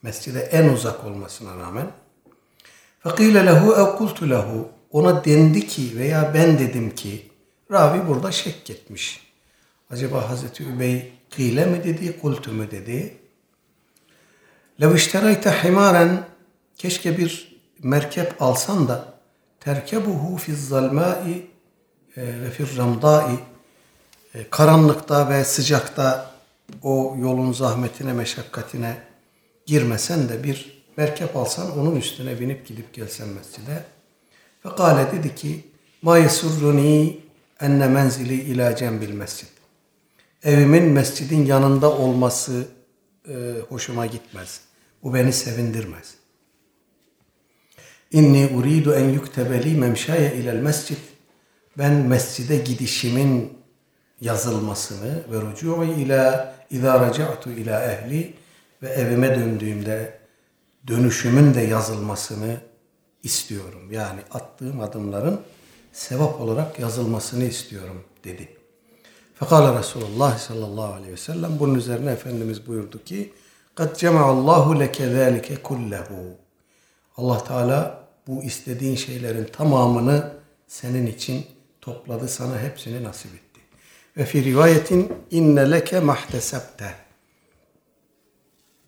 Mescide 0.03 0.41
en 0.41 0.69
uzak 0.69 1.05
olmasına 1.05 1.57
rağmen. 1.59 1.87
Fekile 3.01 3.47
lehu 3.47 3.75
ev 3.75 3.97
kultu 3.97 4.31
lehu. 4.31 4.69
Ona 4.95 5.25
dendi 5.25 5.67
ki 5.67 5.99
veya 5.99 6.35
ben 6.35 6.59
dedim 6.59 6.95
ki 6.95 7.31
ravi 7.71 8.09
burada 8.09 8.33
şek 8.33 8.71
etmiş. 8.71 9.21
Acaba 9.91 10.31
Hazreti 10.31 10.65
Übey 10.65 11.13
kıyle 11.37 11.67
mi 11.67 11.85
dedi, 11.85 12.21
kultu 12.21 12.53
mu 12.53 12.71
dedi? 12.71 13.17
Lev 14.81 14.95
işterayte 14.95 15.51
himaren 15.51 16.25
keşke 16.77 17.19
bir 17.19 17.61
merkep 17.83 18.43
alsan 18.43 18.89
da 18.89 19.15
terkebuhu 19.61 20.37
fi 20.37 20.57
zalmai 20.57 21.47
e, 22.17 22.23
ve 22.43 22.51
fi 22.51 22.77
ramdai 22.77 23.35
e, 24.35 24.51
karanlıkta 24.51 25.31
ve 25.31 25.45
sıcakta 25.45 26.31
o 26.83 27.17
yolun 27.21 27.53
zahmetine, 27.53 28.13
meşakkatine 28.13 28.97
girmesen 29.67 30.29
de 30.29 30.45
bir 30.45 30.85
merkep 30.97 31.37
alsan 31.37 31.79
onun 31.79 31.97
üstüne 31.97 32.41
binip 32.41 32.67
gidip 32.67 32.95
gelsen 32.95 33.29
mescide. 33.29 33.94
Ve 34.67 34.75
kâle 34.77 35.13
dedi 35.13 35.35
ki 35.35 35.65
ma 36.03 36.19
yesurruni 36.19 37.21
enne 37.61 37.89
menzili 37.89 38.35
ila 38.35 38.77
cembil 38.77 39.13
mescid. 39.13 39.49
Evimin 40.45 40.85
mescidin 40.85 41.47
yanında 41.47 41.93
olması 41.93 42.69
e, 43.29 43.35
hoşuma 43.69 44.07
gitmez. 44.07 44.61
Bu 45.03 45.15
beni 45.15 45.33
sevindirmez. 45.33 46.15
İnni 48.13 48.51
uridu 48.57 48.95
en 48.95 49.09
yuktebeli 49.09 49.77
memşaye 49.77 50.35
ilel 50.35 50.57
mescid. 50.57 50.97
Ben 51.79 51.93
mescide 51.93 52.57
gidişimin 52.57 53.59
yazılmasını 54.21 55.23
ve 55.33 55.41
rucu'i 55.41 56.03
ila 56.03 56.55
idâ 56.71 57.01
raca'tu 57.01 57.51
ila 57.51 57.93
ehli 57.93 58.35
ve 58.83 58.89
evime 58.89 59.37
döndüğümde 59.37 60.19
dönüşümün 60.87 61.55
de 61.55 61.61
yazılmasını 61.61 62.57
istiyorum. 63.24 63.92
Yani 63.92 64.20
attığım 64.32 64.80
adımların 64.80 65.42
sevap 65.94 66.42
olarak 66.42 66.80
yazılmasını 66.80 67.44
istiyorum 67.44 68.04
dedi. 68.24 68.50
Fekala 69.36 69.80
Resulullah 69.80 70.38
sallallahu 70.38 70.94
aleyhi 70.94 71.12
ve 71.12 71.18
sellem 71.18 71.60
bunun 71.60 71.76
üzerine 71.76 72.12
Efendimiz 72.12 72.68
buyurdu 72.68 73.04
ki 73.04 73.34
قَدْ 73.78 73.94
جَمَعَ 73.94 74.24
اللّٰهُ 74.36 74.66
لَكَ 74.84 74.98
ذَٰلِكَ 75.16 75.58
كُلَّهُ 75.58 76.34
Allah 77.18 77.44
Teala 77.44 78.04
bu 78.28 78.44
istediğin 78.44 78.96
şeylerin 78.96 79.46
tamamını 79.46 80.32
senin 80.68 81.08
için 81.08 81.46
topladı, 81.82 82.28
sana 82.28 82.60
hepsini 82.60 83.04
nasip 83.04 83.34
etti. 83.34 83.60
Ve 84.18 84.26
fi 84.26 84.44
rivayetin 84.44 85.14
inne 85.32 85.72
leke 85.72 86.00
mahtesebte. 86.00 86.94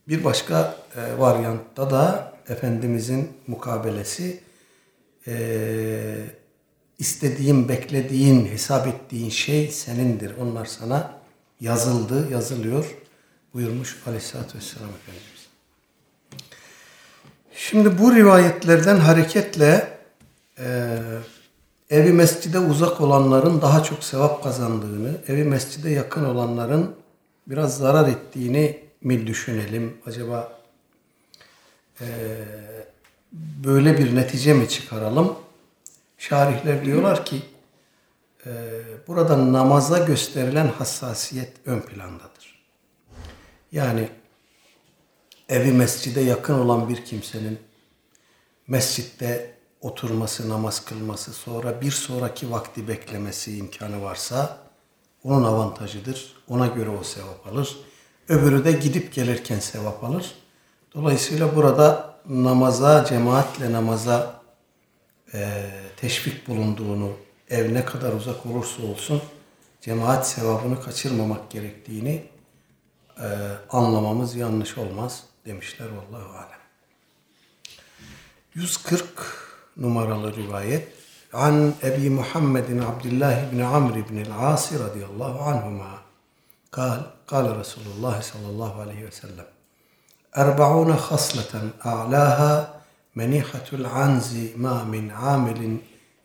Bir 0.08 0.24
başka 0.24 0.76
e, 0.96 1.20
varyantta 1.20 1.92
da 1.92 2.34
Efendimizin 2.49 3.33
mukabelesi 3.47 4.41
e, 5.27 5.35
istediğin, 6.99 7.69
beklediğin, 7.69 8.47
hesap 8.47 8.87
ettiğin 8.87 9.31
şey 9.31 9.69
senindir. 9.69 10.33
Onlar 10.41 10.65
sana 10.65 11.19
yazıldı, 11.61 12.33
yazılıyor 12.33 12.97
buyurmuş 13.55 13.97
Aleyhisselatü 14.07 14.59
Vesselam 14.59 14.89
Efendimiz. 14.89 15.47
Şimdi 17.55 17.99
bu 17.99 18.15
rivayetlerden 18.15 18.97
hareketle 18.97 19.99
e, 20.59 20.99
evi 21.91 22.13
mescide 22.13 22.59
uzak 22.59 23.01
olanların 23.01 23.61
daha 23.63 23.83
çok 23.83 24.05
sevap 24.05 24.43
kazandığını, 24.43 25.21
evi 25.29 25.45
mescide 25.45 25.91
yakın 25.91 26.25
olanların 26.25 26.95
biraz 27.47 27.79
zarar 27.79 28.09
ettiğini 28.09 28.79
mi 29.03 29.27
düşünelim? 29.27 29.97
Acaba 30.07 30.56
e, 32.01 32.07
böyle 33.65 33.99
bir 33.99 34.17
netice 34.17 34.55
mi 34.55 34.69
çıkaralım? 34.69 35.37
Şarihler 36.19 36.85
diyorlar 36.85 37.25
ki 37.25 37.43
e, 38.47 38.51
burada 39.07 39.53
namaza 39.53 39.99
gösterilen 39.99 40.69
hassasiyet 40.69 41.53
ön 41.67 41.81
plandadır. 41.81 42.63
Yani 43.73 44.09
evi 45.49 45.73
mescide 45.73 46.21
yakın 46.21 46.55
olan 46.55 46.89
bir 46.89 47.05
kimsenin 47.05 47.59
mescitte 48.67 49.55
oturması, 49.81 50.49
namaz 50.49 50.85
kılması, 50.85 51.33
sonra 51.33 51.81
bir 51.81 51.91
sonraki 51.91 52.51
vakti 52.51 52.89
beklemesi 52.89 53.57
imkanı 53.57 54.03
varsa 54.03 54.59
onun 55.25 55.45
avantajıdır. 55.45 56.37
Ona 56.49 56.67
göre 56.67 56.91
o 56.91 57.05
sevap 57.05 57.47
alır. 57.47 57.77
Öbürü 58.29 58.65
de 58.65 58.73
gidip 58.73 59.15
gelirken 59.15 59.59
sevap 59.59 60.05
alır. 60.05 60.35
Dolayısıyla 60.97 61.57
burada 61.57 62.15
namaza, 62.29 63.05
cemaatle 63.05 63.73
namaza 63.73 64.41
e, 65.35 65.71
teşvik 65.97 66.49
bulunduğunu, 66.49 67.13
ev 67.51 67.75
ne 67.75 67.85
kadar 67.85 68.13
uzak 68.13 68.47
olursa 68.47 68.83
olsun 68.83 69.23
cemaat 69.81 70.29
sevabını 70.29 70.83
kaçırmamak 70.83 71.51
gerektiğini 71.51 72.25
e, 73.19 73.29
anlamamız 73.71 74.35
yanlış 74.35 74.79
olmaz 74.79 75.25
demişler 75.47 75.87
Allahu 75.87 76.39
alem. 76.39 76.61
140 78.55 79.07
numaralı 79.77 80.37
rivayet 80.37 80.89
An 81.33 81.75
Ebi 81.83 82.11
Muhammedin 82.11 82.79
Abdullah 82.79 83.53
bin 83.53 83.61
Amr 83.61 83.95
bin 84.09 84.17
el-As 84.17 84.73
radıyallahu 84.73 85.43
anhuma. 85.43 85.99
Kal, 86.71 86.99
kal 87.27 87.59
Resulullah 87.59 88.23
sallallahu 88.23 88.81
aleyhi 88.81 89.07
ve 89.07 89.11
sellem. 89.11 89.56
أربعون 90.38 90.96
خصلة 90.96 91.70
أعلاها 91.86 92.74
منيحة 93.16 93.66
العنز 93.74 94.38
ما 94.56 94.84
من 94.84 95.12
عامل 95.12 95.78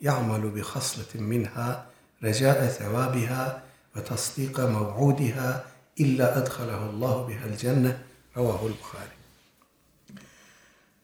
يعمل 0.02 0.50
بخصلة 0.50 1.20
منها 1.20 1.86
رجاء 2.22 2.66
ثوابها 2.66 3.62
وتصديق 3.96 4.60
موعودها 4.60 5.64
إلا 6.00 6.38
أدخله 6.38 6.90
الله 6.90 7.22
بها 7.22 7.46
الجنة 7.46 7.98
رواه 8.36 8.66
البخاري 8.66 9.16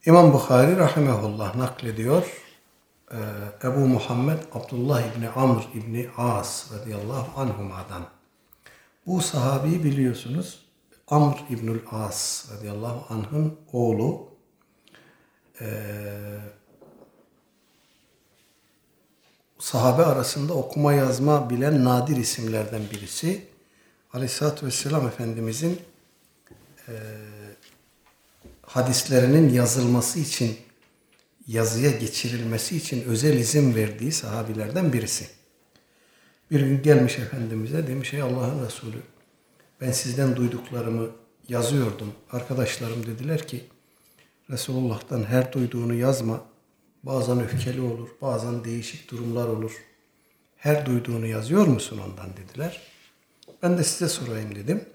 İmam 0.07 0.33
Bukhari 0.33 0.77
rahimahullah 0.77 1.57
naklediyor. 1.57 2.23
Ee, 3.13 3.17
Ebu 3.65 3.79
Muhammed 3.79 4.39
Abdullah 4.53 5.03
İbni 5.03 5.29
Amr 5.29 5.63
İbni 5.75 6.09
As 6.17 6.73
radıyallahu 6.73 7.41
anhuma'dan. 7.41 8.03
Bu 9.07 9.21
sahabeyi 9.21 9.85
biliyorsunuz. 9.85 10.66
Amr 11.08 11.36
İbnül 11.50 11.80
As 11.92 12.46
radıyallahu 12.52 13.14
anh'ın 13.14 13.58
oğlu. 13.74 14.28
Ee, 15.62 16.40
sahabe 19.60 20.06
arasında 20.06 20.54
okuma 20.54 20.94
yazma 20.94 21.50
bilen 21.50 21.84
nadir 21.84 22.18
isimlerden 22.18 22.82
birisi. 22.92 23.48
Aleyhisselatü 24.14 24.66
Vesselam 24.66 25.08
Efendimizin 25.08 25.82
e, 26.88 26.94
hadislerinin 28.62 29.54
yazılması 29.54 30.20
için, 30.20 30.58
yazıya 31.48 31.92
geçirilmesi 31.92 32.78
için 32.78 33.04
özel 33.04 33.38
izin 33.38 33.76
verdiği 33.76 34.12
sahabilerden 34.12 34.94
birisi. 34.94 35.28
Bir 36.52 36.60
gün 36.60 36.84
gelmiş 36.84 37.20
Efendimiz'e 37.20 37.88
demiş 37.88 38.14
ey 38.14 38.22
Allah'ın 38.22 38.66
Resulü 38.66 39.02
ben 39.82 39.92
sizden 39.92 40.36
duyduklarımı 40.36 41.10
yazıyordum. 41.50 42.14
Arkadaşlarım 42.32 43.06
dediler 43.06 43.48
ki 43.48 43.64
Resulullah'tan 44.50 45.24
her 45.24 45.54
duyduğunu 45.54 45.94
yazma. 45.94 46.42
Bazen 47.04 47.40
öfkeli 47.44 47.82
olur, 47.82 48.10
bazen 48.22 48.64
değişik 48.64 49.12
durumlar 49.12 49.48
olur. 49.48 49.72
Her 50.58 50.86
duyduğunu 50.86 51.26
yazıyor 51.26 51.68
musun 51.68 52.02
ondan 52.08 52.38
dediler. 52.38 52.82
Ben 53.64 53.78
de 53.78 53.84
size 53.84 54.10
sorayım 54.10 54.56
dedim. 54.56 54.86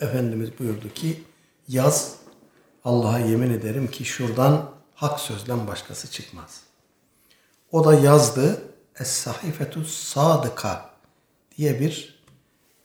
Efendimiz 0.00 0.58
buyurdu 0.58 0.94
ki 0.94 1.22
yaz 1.68 2.16
Allah'a 2.84 3.18
yemin 3.18 3.50
ederim 3.50 3.90
ki 3.90 4.04
şuradan 4.04 4.70
hak 4.94 5.20
sözden 5.20 5.66
başkası 5.66 6.10
çıkmaz. 6.10 6.62
O 7.72 7.84
da 7.84 7.94
yazdı 7.94 8.62
Es-Sahifetu 8.94 9.84
Sadıka 9.84 10.90
diye 11.56 11.80
bir 11.80 12.17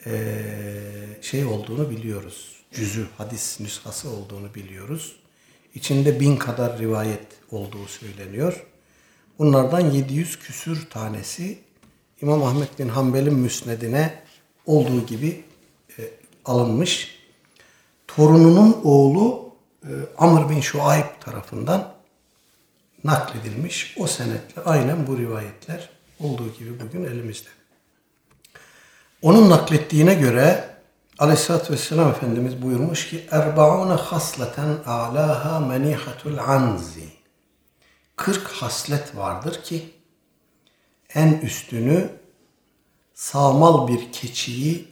eee, 0.06 1.18
şey 1.22 1.45
olduğunu 1.45 1.89
biliyoruz. 1.89 2.56
Cüzü, 2.72 3.08
hadis 3.18 3.60
nüshası 3.60 4.10
olduğunu 4.10 4.56
biliyoruz. 4.56 5.16
İçinde 5.76 6.20
bin 6.20 6.38
kadar 6.38 6.80
rivayet 6.80 7.28
olduğu 7.51 7.88
söyleniyor. 7.88 8.66
Bunlardan 9.39 9.91
700 9.91 10.39
küsür 10.39 10.89
tanesi 10.89 11.60
İmam 12.22 12.43
Ahmet 12.43 12.80
bin 12.80 12.89
Hanbel'in 12.89 13.34
müsnedine 13.34 14.24
olduğu 14.66 15.06
gibi 15.06 15.43
e, 15.99 16.01
alınmış. 16.45 17.20
Torununun 18.08 18.82
oğlu 18.84 19.54
e, 19.84 19.91
Amr 20.18 20.49
bin 20.49 20.62
Şuayb 20.62 21.06
tarafından 21.20 21.93
nakledilmiş. 23.04 23.95
O 23.99 24.08
senetle 24.08 24.62
aynen 24.66 25.08
bu 25.08 25.18
rivayetler 25.18 25.89
olduğu 26.20 26.54
gibi 26.54 26.80
bugün 26.80 27.04
elimizde. 27.04 27.49
Onun 29.24 29.49
naklettiğine 29.49 30.13
göre 30.13 30.69
Aleyhisselatü 31.19 31.74
Vesselam 31.74 32.09
Efendimiz 32.09 32.61
buyurmuş 32.61 33.09
ki 33.09 33.28
Erbaune 33.32 33.93
hasleten 33.93 34.78
a'laha 34.86 35.59
menihatul 35.59 36.38
anzi 36.38 37.09
40 38.15 38.47
haslet 38.47 39.15
vardır 39.15 39.63
ki 39.63 39.89
en 41.13 41.34
üstünü 41.34 42.09
sağmal 43.13 43.88
bir 43.88 44.11
keçiyi 44.11 44.88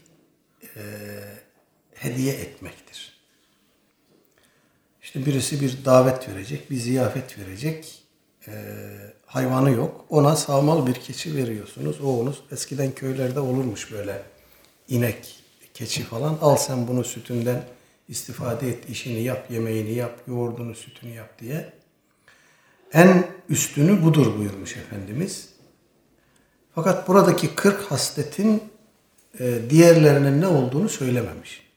e, 0.76 0.82
hediye 1.94 2.34
etmektir. 2.34 3.22
İşte 5.02 5.26
birisi 5.26 5.62
bir 5.62 5.86
davet 5.86 6.30
verecek, 6.30 6.72
bir 6.72 6.78
ziyafet 6.78 7.40
verecek. 7.40 8.01
E, 8.48 8.54
hayvanı 9.26 9.72
yok. 9.72 10.06
Ona 10.10 10.36
sağmal 10.36 10.88
bir 10.88 10.94
keçi 10.94 11.36
veriyorsunuz. 11.36 12.02
O 12.02 12.20
onu 12.20 12.36
eskiden 12.52 12.92
köylerde 12.92 13.40
olurmuş 13.40 13.92
böyle 13.92 14.24
inek, 14.88 15.40
keçi 15.74 16.04
falan. 16.04 16.38
Al 16.42 16.56
sen 16.56 16.88
bunu 16.88 17.04
sütünden 17.04 17.64
istifade 18.08 18.70
et, 18.70 18.90
işini 18.90 19.22
yap, 19.22 19.52
yemeğini 19.52 19.94
yap, 19.94 20.20
yoğurdunu, 20.28 20.76
sütünü 20.76 21.14
yap 21.14 21.40
diye. 21.40 21.74
En 22.94 23.28
üstünü 23.50 24.04
budur 24.04 24.38
buyurmuş 24.38 24.78
Efendimiz. 24.78 25.50
Fakat 26.76 27.08
buradaki 27.08 27.56
40 27.56 27.92
hasletin 27.92 28.64
e, 29.40 29.60
diğerlerinin 29.70 30.42
ne 30.42 30.48
olduğunu 30.48 30.90
söylememiş. 30.90 31.71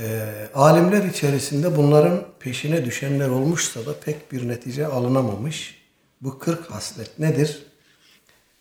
E, 0.00 0.28
alimler 0.54 1.04
içerisinde 1.04 1.76
bunların 1.76 2.24
peşine 2.40 2.84
düşenler 2.84 3.28
olmuşsa 3.28 3.86
da 3.86 4.00
pek 4.00 4.32
bir 4.32 4.48
netice 4.48 4.86
alınamamış. 4.86 5.82
Bu 6.20 6.38
40 6.38 6.70
haslet 6.70 7.18
nedir? 7.18 7.66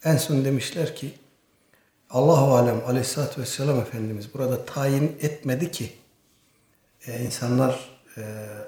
En 0.04 0.18
son 0.18 0.46
demişler 0.46 0.96
ki 0.96 1.12
Allahu 2.10 2.56
alem 2.56 2.82
Aleyhisselatü 2.88 3.42
Vesselam 3.42 3.80
Efendimiz 3.80 4.34
burada 4.34 4.66
tayin 4.66 5.18
etmedi 5.22 5.72
ki 5.72 5.92
e, 7.08 7.20
insanlar 7.20 7.90
e, 8.18 8.22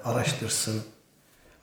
araştırsın. 0.04 0.82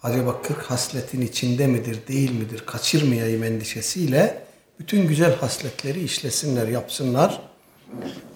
Acaba 0.04 0.42
40 0.42 0.62
hasletin 0.62 1.22
içinde 1.22 1.68
midir, 1.68 2.08
değil 2.08 2.32
midir, 2.32 2.64
kaçırmayayım 2.66 3.44
endişesiyle 3.44 4.44
bütün 4.80 5.08
güzel 5.08 5.36
hasletleri 5.36 6.04
işlesinler, 6.04 6.68
yapsınlar. 6.68 7.42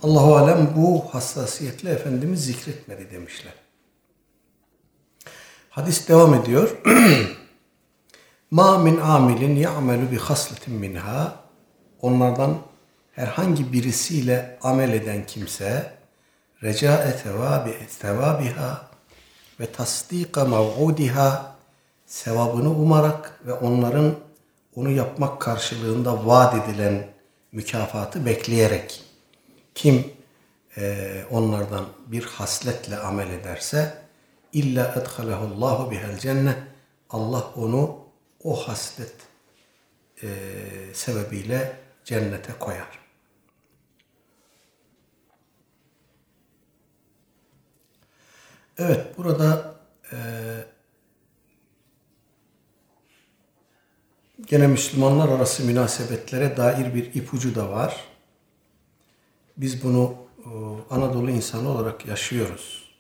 Allahu 0.04 0.36
alem 0.36 0.70
bu 0.76 1.06
hassasiyetle 1.12 1.90
Efendimiz 1.90 2.46
zikretmedi 2.46 3.12
demişler. 3.12 3.54
Hadis 5.70 6.08
devam 6.08 6.34
ediyor. 6.34 6.78
Ma 8.52 8.78
min 8.78 8.98
amilin 8.98 9.56
ya'melu 9.56 10.12
bi 10.12 10.18
hasletin 10.18 10.74
minha 10.74 11.36
onlardan 12.02 12.58
herhangi 13.12 13.74
birisiyle 13.74 14.58
amel 14.62 14.94
eden 14.94 15.26
kimse 15.26 15.94
recae 16.64 17.18
tevabi 17.24 17.74
tevabiha 18.02 18.90
ve 19.60 19.72
tasdika 19.72 20.46
mev'udiha 20.46 21.56
sevabını 22.06 22.70
umarak 22.70 23.40
ve 23.46 23.54
onların 23.54 24.16
onu 24.76 24.90
yapmak 24.90 25.42
karşılığında 25.42 26.26
vaat 26.26 26.70
edilen 26.70 27.08
mükafatı 27.52 28.26
bekleyerek 28.26 29.11
kim 29.82 30.14
e, 30.78 31.26
onlardan 31.32 31.86
bir 32.08 32.24
hasletle 32.24 32.98
amel 32.98 33.30
ederse 33.30 33.98
illa 34.54 34.96
edhalehullahu 34.96 35.92
bihel 35.92 36.20
cennet 36.20 36.58
Allah 37.10 37.54
onu 37.56 38.00
o 38.44 38.68
haslet 38.68 39.14
e, 40.24 40.28
sebebiyle 40.94 41.78
cennete 42.06 42.54
koyar. 42.60 43.00
Evet 48.78 49.18
burada 49.18 49.76
e, 50.12 50.18
gene 54.46 54.68
Müslümanlar 54.68 55.30
arası 55.30 55.64
münasebetlere 55.64 56.58
dair 56.58 56.96
bir 56.96 57.14
ipucu 57.14 57.56
da 57.56 57.70
var. 57.70 58.11
Biz 59.62 59.84
bunu 59.84 60.16
e, 60.46 60.50
Anadolu 60.90 61.32
insanı 61.32 61.70
olarak 61.70 62.06
yaşıyoruz. 62.06 62.92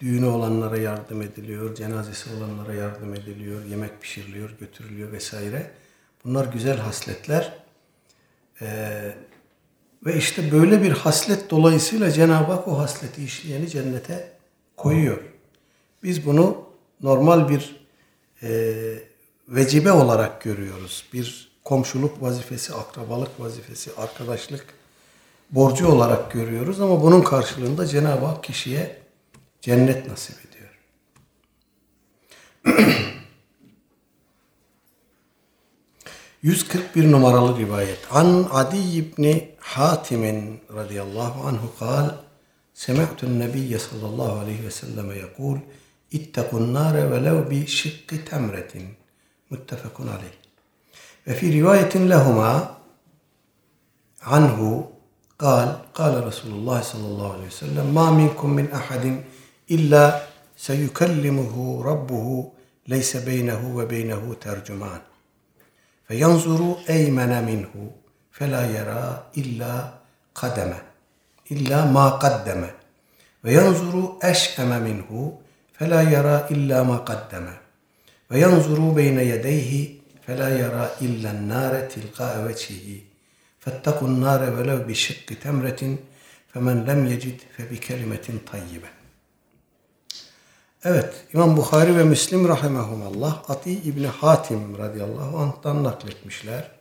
Düğünü 0.00 0.26
olanlara 0.26 0.78
yardım 0.78 1.22
ediliyor, 1.22 1.74
cenazesi 1.74 2.30
olanlara 2.36 2.74
yardım 2.74 3.14
ediliyor, 3.14 3.64
yemek 3.64 4.02
pişiriliyor, 4.02 4.50
götürülüyor 4.60 5.12
vesaire. 5.12 5.70
Bunlar 6.24 6.52
güzel 6.52 6.76
hasletler. 6.78 7.52
Ee, 8.62 9.14
ve 10.06 10.16
işte 10.16 10.52
böyle 10.52 10.82
bir 10.82 10.92
haslet 10.92 11.50
dolayısıyla 11.50 12.10
Cenab-ı 12.10 12.52
Hak 12.52 12.68
o 12.68 12.78
hasleti 12.78 13.24
işleyeni 13.24 13.68
cennete 13.68 14.32
koyuyor. 14.76 15.22
Biz 16.02 16.26
bunu 16.26 16.64
normal 17.02 17.48
bir 17.48 17.86
e, 18.42 18.74
vecibe 19.48 19.92
olarak 19.92 20.42
görüyoruz. 20.42 21.06
Bir 21.12 21.48
komşuluk 21.64 22.22
vazifesi, 22.22 22.74
akrabalık 22.74 23.40
vazifesi, 23.40 23.90
arkadaşlık 23.96 24.64
borcu 25.50 25.88
olarak 25.88 26.32
görüyoruz 26.32 26.80
ama 26.80 27.02
bunun 27.02 27.22
karşılığında 27.22 27.86
Cenab-ı 27.86 28.26
Hak 28.26 28.44
kişiye 28.44 29.02
cennet 29.60 30.08
nasip 30.08 30.36
ediyor. 30.46 30.78
141 36.42 37.12
numaralı 37.12 37.58
rivayet. 37.58 37.98
An 38.10 38.48
Adi 38.52 38.78
ibni 38.78 39.54
Hatim 39.58 40.60
radıyallahu 40.74 41.48
anhu 41.48 41.78
kal 41.78 42.10
Sema'tun 42.74 43.40
nebiyye 43.40 43.78
sallallahu 43.78 44.38
aleyhi 44.38 44.64
ve 44.64 44.70
selleme 44.70 45.18
yakul 45.18 45.58
İttekun 46.10 46.74
nare 46.74 47.10
velev 47.10 47.50
bi 47.50 47.66
şıkkı 47.66 48.24
temretin. 48.24 48.88
Muttefekun 49.50 50.06
aleyh. 50.06 50.32
Ve 51.26 51.34
fi 51.34 51.52
rivayetin 51.52 52.10
lehuma 52.10 52.78
anhu 54.24 54.92
قال 55.39 55.77
قال 55.93 56.27
رسول 56.27 56.51
الله 56.51 56.81
صلى 56.81 57.07
الله 57.07 57.33
عليه 57.33 57.47
وسلم 57.47 57.93
ما 57.93 58.11
منكم 58.11 58.49
من 58.49 58.71
أحد 58.71 59.23
إلا 59.71 60.21
سيكلمه 60.57 61.83
ربه 61.83 62.51
ليس 62.87 63.17
بينه 63.17 63.75
وبينه 63.75 64.35
ترجمان 64.41 65.01
فينظر 66.07 66.75
أيمن 66.89 67.43
منه 67.43 67.91
فلا 68.31 68.63
يرى 68.77 69.23
إلا 69.37 69.93
قدمه 70.35 70.81
إلا 71.51 71.85
ما 71.85 72.09
قدم 72.09 72.67
وينظر 73.43 74.17
أشأم 74.23 74.83
منه 74.83 75.37
فلا 75.73 76.01
يرى 76.01 76.47
إلا 76.51 76.83
ما 76.83 76.97
قدم 76.97 77.47
وينظر 78.31 78.79
بين 78.89 79.19
يديه 79.19 79.71
فلا 80.27 80.49
يرى 80.59 80.89
إلا 81.01 81.31
النار 81.31 81.73
تلقاء 81.81 82.45
وجهه 82.45 82.99
فاتقوا 83.65 84.07
النار 84.07 84.41
ولو 84.55 84.77
بشق 84.89 85.27
تمرة 85.43 85.81
فمن 86.51 86.77
لم 86.89 86.99
يجد 87.13 87.37
فبكلمة 87.55 88.27
طيبة 88.51 88.89
Evet, 90.83 91.13
İmam 91.33 91.57
Bukhari 91.57 91.97
ve 91.97 92.03
Müslim 92.03 92.47
rahimahumallah 92.47 93.49
Ati 93.49 93.71
İbni 93.71 94.07
Hatim 94.07 94.77
radıyallahu 94.77 95.37
anh'tan 95.37 95.83
nakletmişler. 95.83 96.71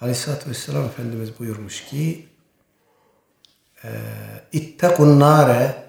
Aleyhisselatü 0.00 0.50
Vesselam 0.50 0.84
Efendimiz 0.84 1.38
buyurmuş 1.38 1.84
ki 1.84 2.28
İttekun 4.52 5.20
nare 5.20 5.84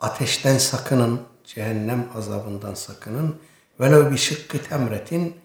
ateşten 0.00 0.58
sakının, 0.58 1.20
cehennem 1.44 2.08
azabından 2.14 2.74
sakının. 2.74 3.36
Velev 3.80 4.10
bir 4.10 4.16
şıkkı 4.16 4.62
temretin 4.62 5.36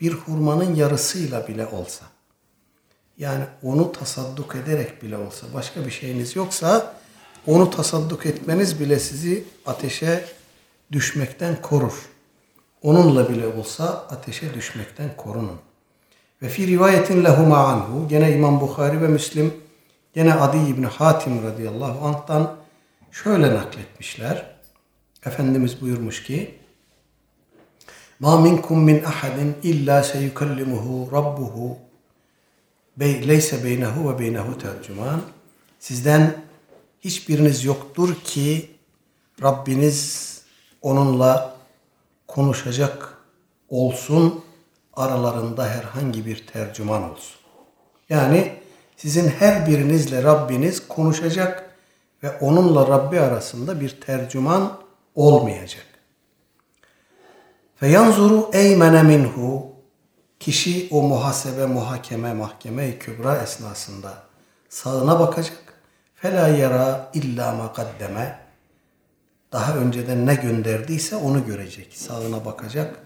bir 0.00 0.12
hurmanın 0.12 0.74
yarısıyla 0.74 1.48
bile 1.48 1.66
olsa. 1.66 2.04
Yani 3.17 3.43
onu 3.63 3.91
tasadduk 3.91 4.55
ederek 4.55 5.03
bile 5.03 5.17
olsa, 5.17 5.47
başka 5.53 5.85
bir 5.85 5.91
şeyiniz 5.91 6.35
yoksa 6.35 6.93
onu 7.47 7.69
tasadduk 7.69 8.25
etmeniz 8.25 8.79
bile 8.79 8.99
sizi 8.99 9.43
ateşe 9.65 10.25
düşmekten 10.91 11.61
korur. 11.61 12.09
onunla 12.81 13.29
bile 13.29 13.47
olsa 13.47 14.07
ateşe 14.09 14.53
düşmekten 14.53 15.17
korunun. 15.17 15.59
Ve 16.41 16.49
fi 16.49 16.67
rivayetin 16.67 17.23
lehuma 17.23 17.57
anhu 17.57 18.07
gene 18.07 18.31
İmam 18.31 18.61
Bukhari 18.61 19.01
ve 19.01 19.07
Müslim 19.07 19.53
gene 20.13 20.33
Adi 20.33 20.57
İbni 20.57 20.85
Hatim 20.85 21.43
radıyallahu 21.43 22.07
anh'tan 22.07 22.55
şöyle 23.11 23.53
nakletmişler. 23.53 24.55
Efendimiz 25.25 25.81
buyurmuş 25.81 26.23
ki 26.23 26.55
Ma 28.19 28.41
minkum 28.41 28.83
min 28.83 29.03
ahadin 29.03 29.55
illa 29.63 30.03
seyukallimuhu 30.03 31.11
rabbuhu 31.11 31.77
bey, 32.97 33.27
leyse 33.27 33.63
beynehu 33.63 34.13
ve 34.13 34.19
beynehu 34.19 34.57
tercüman. 34.57 35.21
Sizden 35.79 36.35
hiçbiriniz 37.01 37.65
yoktur 37.65 38.15
ki 38.15 38.69
Rabbiniz 39.43 40.41
onunla 40.81 41.55
konuşacak 42.27 43.17
olsun, 43.69 44.43
aralarında 44.93 45.67
herhangi 45.67 46.25
bir 46.25 46.47
tercüman 46.47 47.11
olsun. 47.11 47.35
Yani 48.09 48.53
sizin 48.97 49.29
her 49.29 49.67
birinizle 49.67 50.23
Rabbiniz 50.23 50.87
konuşacak 50.87 51.75
ve 52.23 52.39
onunla 52.39 52.87
Rabbi 52.87 53.19
arasında 53.19 53.81
bir 53.81 54.01
tercüman 54.01 54.79
olmayacak. 55.15 55.85
Feyanzuru 57.75 58.49
eymene 58.53 59.03
minhu 59.03 59.72
kişi 60.43 60.87
o 60.91 61.01
muhasebe, 61.01 61.65
muhakeme, 61.65 62.33
mahkeme-i 62.33 62.99
kübra 62.99 63.37
esnasında 63.43 64.13
sağına 64.69 65.19
bakacak. 65.19 65.57
Fela 66.15 66.47
yara 66.47 67.11
illa 67.13 67.51
ma 67.51 67.73
kaddeme 67.73 68.39
daha 69.51 69.75
önceden 69.75 70.25
ne 70.25 70.35
gönderdiyse 70.35 71.15
onu 71.15 71.45
görecek. 71.45 71.93
Sağına 71.97 72.45
bakacak, 72.45 72.99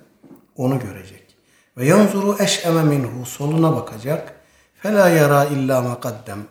onu 0.56 0.80
görecek. 0.80 1.36
Ve 1.78 1.86
yanzuru 1.86 2.36
eş'eme 2.40 2.84
minhu 2.84 3.26
soluna 3.26 3.76
bakacak. 3.76 4.34
Fela 4.76 5.10
yara 5.10 5.46
illa 5.46 5.82
ma 5.82 6.00
kaddem. 6.00 6.46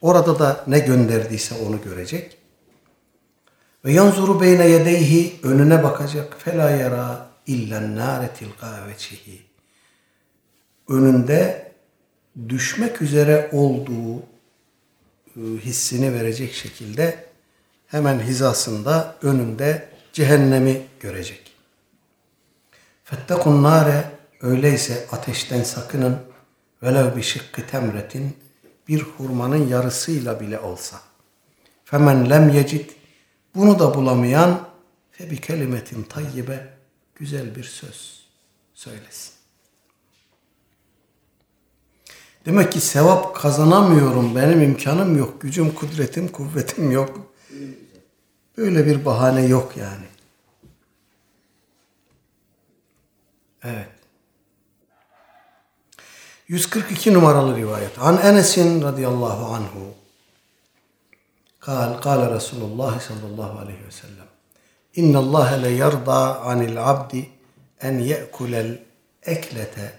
Orada 0.00 0.38
da 0.38 0.64
ne 0.66 0.78
gönderdiyse 0.78 1.54
onu 1.66 1.82
görecek. 1.82 2.38
Ve 3.84 3.92
yanzuru 3.92 4.40
beyne 4.40 4.68
yedeyhi 4.68 5.40
önüne 5.42 5.82
bakacak. 5.82 6.36
Fela 6.38 6.70
yara 6.70 7.26
illa 7.46 7.96
nâre 7.96 8.28
tilgâ 8.28 8.86
veçhihi. 8.88 9.51
Önünde 10.88 11.72
düşmek 12.48 13.02
üzere 13.02 13.48
olduğu 13.52 14.18
e, 15.36 15.40
hissini 15.60 16.12
verecek 16.12 16.52
şekilde 16.52 17.24
hemen 17.86 18.20
hizasında 18.20 19.16
önünde 19.22 19.88
cehennemi 20.12 20.82
görecek. 21.00 21.52
Fettekun 23.04 23.62
nare 23.62 24.10
öyleyse 24.40 25.06
ateşten 25.12 25.62
sakının 25.62 26.18
velev 26.82 27.16
bir 27.16 27.22
şıkkı 27.22 27.66
temretin 27.66 28.36
bir 28.88 29.00
hurmanın 29.02 29.68
yarısıyla 29.68 30.40
bile 30.40 30.58
olsa. 30.58 31.00
Femen 31.84 32.30
lem 32.30 32.48
yecid 32.48 32.90
bunu 33.54 33.78
da 33.78 33.94
bulamayan 33.94 34.68
fe 35.10 35.30
bir 35.30 35.36
kelimetin 35.36 36.02
tayyibe 36.02 36.68
güzel 37.14 37.56
bir 37.56 37.64
söz 37.64 38.26
söylesin. 38.74 39.31
Demek 42.46 42.72
ki 42.72 42.80
sevap 42.80 43.36
kazanamıyorum. 43.36 44.36
Benim 44.36 44.62
imkanım 44.62 45.18
yok. 45.18 45.40
Gücüm, 45.40 45.74
kudretim, 45.74 46.28
kuvvetim 46.28 46.90
yok. 46.90 47.20
Böyle 48.56 48.86
bir 48.86 49.04
bahane 49.04 49.46
yok 49.46 49.76
yani. 49.76 50.06
Evet. 53.64 53.88
142 56.48 57.14
numaralı 57.14 57.56
rivayet. 57.56 57.98
An 57.98 58.18
Enes'in 58.22 58.82
radıyallahu 58.82 59.54
anhu. 59.54 59.94
Kal, 61.60 62.00
kal 62.00 62.34
Resulullah 62.34 63.00
sallallahu 63.00 63.58
aleyhi 63.58 63.86
ve 63.86 63.90
sellem. 63.90 64.26
İnna 64.94 65.18
Allah 65.18 65.50
le 65.50 65.68
yarda 65.68 66.40
anil 66.40 66.90
abdi 66.90 67.28
en 67.80 67.98
ye'kulel 67.98 68.78
eklete 69.22 69.92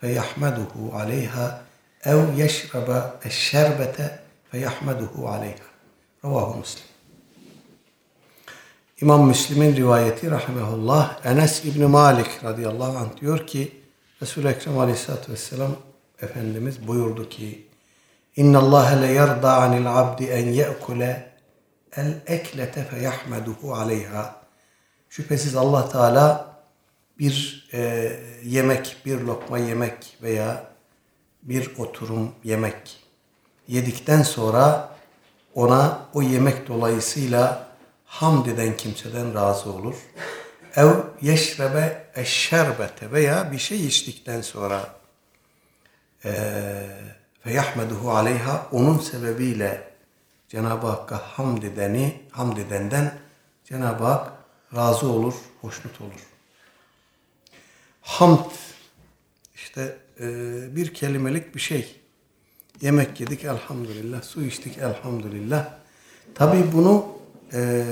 feyahmeduhu 0.00 0.94
aleyha 0.94 1.67
ev 2.04 2.34
yeşraba 2.36 3.20
eşşerbete 3.24 4.18
feyahmeduhu 4.50 5.28
aleyha. 5.28 5.68
Ravahu 6.24 6.58
Müslim. 6.58 6.84
İmam 9.00 9.26
Müslim'in 9.26 9.76
rivayeti 9.76 10.30
rahimehullah 10.30 11.26
Enes 11.26 11.64
İbni 11.64 11.86
Malik 11.86 12.44
radıyallahu 12.44 12.98
anh 12.98 13.20
diyor 13.20 13.46
ki 13.46 13.82
Resul-i 14.22 14.48
Ekrem 14.48 14.78
aleyhissalatü 14.78 15.32
vesselam 15.32 15.76
Efendimiz 16.22 16.88
buyurdu 16.88 17.28
ki 17.28 17.68
İnna 18.36 18.58
Allah 18.58 18.88
le 18.88 19.06
yerda 19.06 19.56
anil 19.56 19.98
abdi 19.98 20.24
en 20.24 20.46
ye'kule 20.46 21.32
el 21.96 22.14
eklete 22.26 22.84
feyahmeduhu 22.84 23.74
aleyha. 23.74 24.42
Şüphesiz 25.08 25.56
Allah 25.56 25.88
Teala 25.88 26.56
bir 27.18 27.68
e, 27.72 28.12
yemek, 28.44 28.96
bir 29.06 29.20
lokma 29.20 29.58
yemek 29.58 30.16
veya 30.22 30.64
bir 31.42 31.78
oturum 31.78 32.32
yemek 32.44 32.98
yedikten 33.68 34.22
sonra 34.22 34.96
ona 35.54 36.00
o 36.14 36.22
yemek 36.22 36.68
dolayısıyla 36.68 37.68
hamd 38.04 38.46
eden 38.46 38.76
kimseden 38.76 39.34
razı 39.34 39.72
olur. 39.72 39.94
Ev 40.76 40.90
yeşrebe 41.20 42.10
eşşerbete 42.14 43.12
veya 43.12 43.52
bir 43.52 43.58
şey 43.58 43.86
içtikten 43.86 44.40
sonra 44.40 44.94
fe 47.40 47.52
yahmeduhu 47.52 48.10
aleyha 48.10 48.66
onun 48.72 48.98
sebebiyle 48.98 49.88
Cenab-ı 50.48 50.86
Hakk'a 50.86 51.16
hamd 51.16 51.62
edeni, 51.62 52.22
hamd 52.30 52.56
edenden 52.56 53.18
Cenab-ı 53.64 54.04
Hak 54.04 54.32
razı 54.74 55.08
olur, 55.08 55.34
hoşnut 55.60 56.00
olur. 56.00 56.26
Hamd 58.00 58.50
işte 59.54 59.96
bir 60.76 60.94
kelimelik 60.94 61.54
bir 61.54 61.60
şey. 61.60 61.96
Yemek 62.80 63.20
yedik 63.20 63.44
elhamdülillah, 63.44 64.22
su 64.22 64.44
içtik 64.44 64.78
elhamdülillah. 64.78 65.74
Tabi 66.34 66.72
bunu 66.72 67.18
e, 67.52 67.84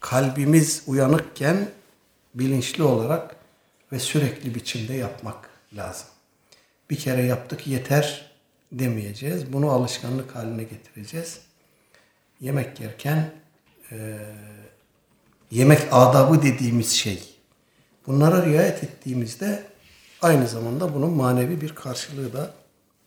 kalbimiz 0.00 0.82
uyanıkken 0.86 1.68
bilinçli 2.34 2.82
olarak 2.82 3.36
ve 3.92 3.98
sürekli 3.98 4.54
biçimde 4.54 4.94
yapmak 4.94 5.50
lazım. 5.76 6.06
Bir 6.90 6.96
kere 6.96 7.22
yaptık 7.22 7.66
yeter 7.66 8.30
demeyeceğiz. 8.72 9.52
Bunu 9.52 9.70
alışkanlık 9.70 10.34
haline 10.34 10.62
getireceğiz. 10.62 11.40
Yemek 12.40 12.80
yerken 12.80 13.30
e, 13.92 14.18
yemek 15.50 15.80
adabı 15.90 16.42
dediğimiz 16.42 16.90
şey. 16.90 17.34
Bunlara 18.06 18.46
riayet 18.46 18.84
ettiğimizde 18.84 19.62
aynı 20.22 20.48
zamanda 20.48 20.94
bunun 20.94 21.10
manevi 21.10 21.60
bir 21.60 21.74
karşılığı 21.74 22.32
da 22.32 22.50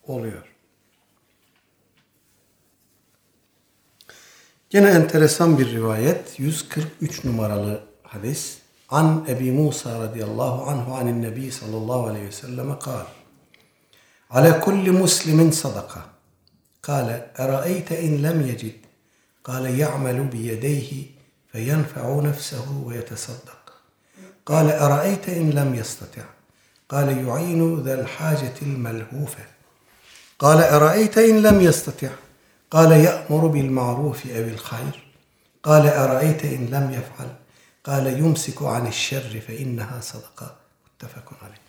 oluyor. 0.04 0.52
Gene 4.70 4.90
enteresan 4.90 5.60
bir 5.60 5.72
rivayet 5.72 6.40
143 6.40 7.24
numaralı 7.26 7.84
hadis. 8.04 8.58
An 8.90 9.26
Ebi 9.30 9.52
Musa 9.52 10.00
radıyallahu 10.00 10.70
anhu 10.70 10.96
anin 10.96 11.22
Nebi 11.22 11.52
sallallahu 11.52 12.08
aleyhi 12.08 12.26
ve 12.26 12.32
selleme 12.32 12.80
kal. 12.80 13.06
Ale 14.30 14.60
kulli 14.60 14.92
muslimin 14.92 15.52
sadaka. 15.52 16.06
Kale 16.82 17.32
eraeyte 17.38 18.02
in 18.02 18.24
lem 18.24 18.48
yecid. 18.48 18.76
Kale 19.44 19.72
ya'melu 19.72 20.32
bi 20.32 20.38
yedeyhi 20.38 21.12
fe 21.48 21.60
yenfe'u 21.60 22.24
nefsehu 22.24 22.92
ve 22.92 22.96
yetesaddak. 22.96 23.74
Kale 24.46 24.72
eraeyte 24.72 25.38
in 25.38 25.56
lem 25.56 25.74
yestatia. 25.74 26.24
قال 26.91 27.27
يعين 27.27 27.83
ذا 27.83 28.01
الحاجة 28.01 28.55
الملهوفة 28.63 29.45
قال 30.39 30.59
أرأيت 30.59 31.19
إن 31.19 31.43
لم 31.43 31.61
يستطع 31.61 32.09
قال 32.71 32.93
يأمر 32.93 33.47
بالمعروف 33.47 34.27
أو 34.27 34.45
الخير 34.45 35.07
قال 35.63 35.87
أرأيت 35.87 36.45
إن 36.45 36.67
لم 36.67 36.91
يفعل 36.91 37.29
قال 37.85 38.07
يمسك 38.07 38.63
عن 38.63 38.87
الشر 38.87 39.41
فإنها 39.49 40.01
صدقة 40.01 40.57
متفق 40.87 41.33
عليه 41.43 41.67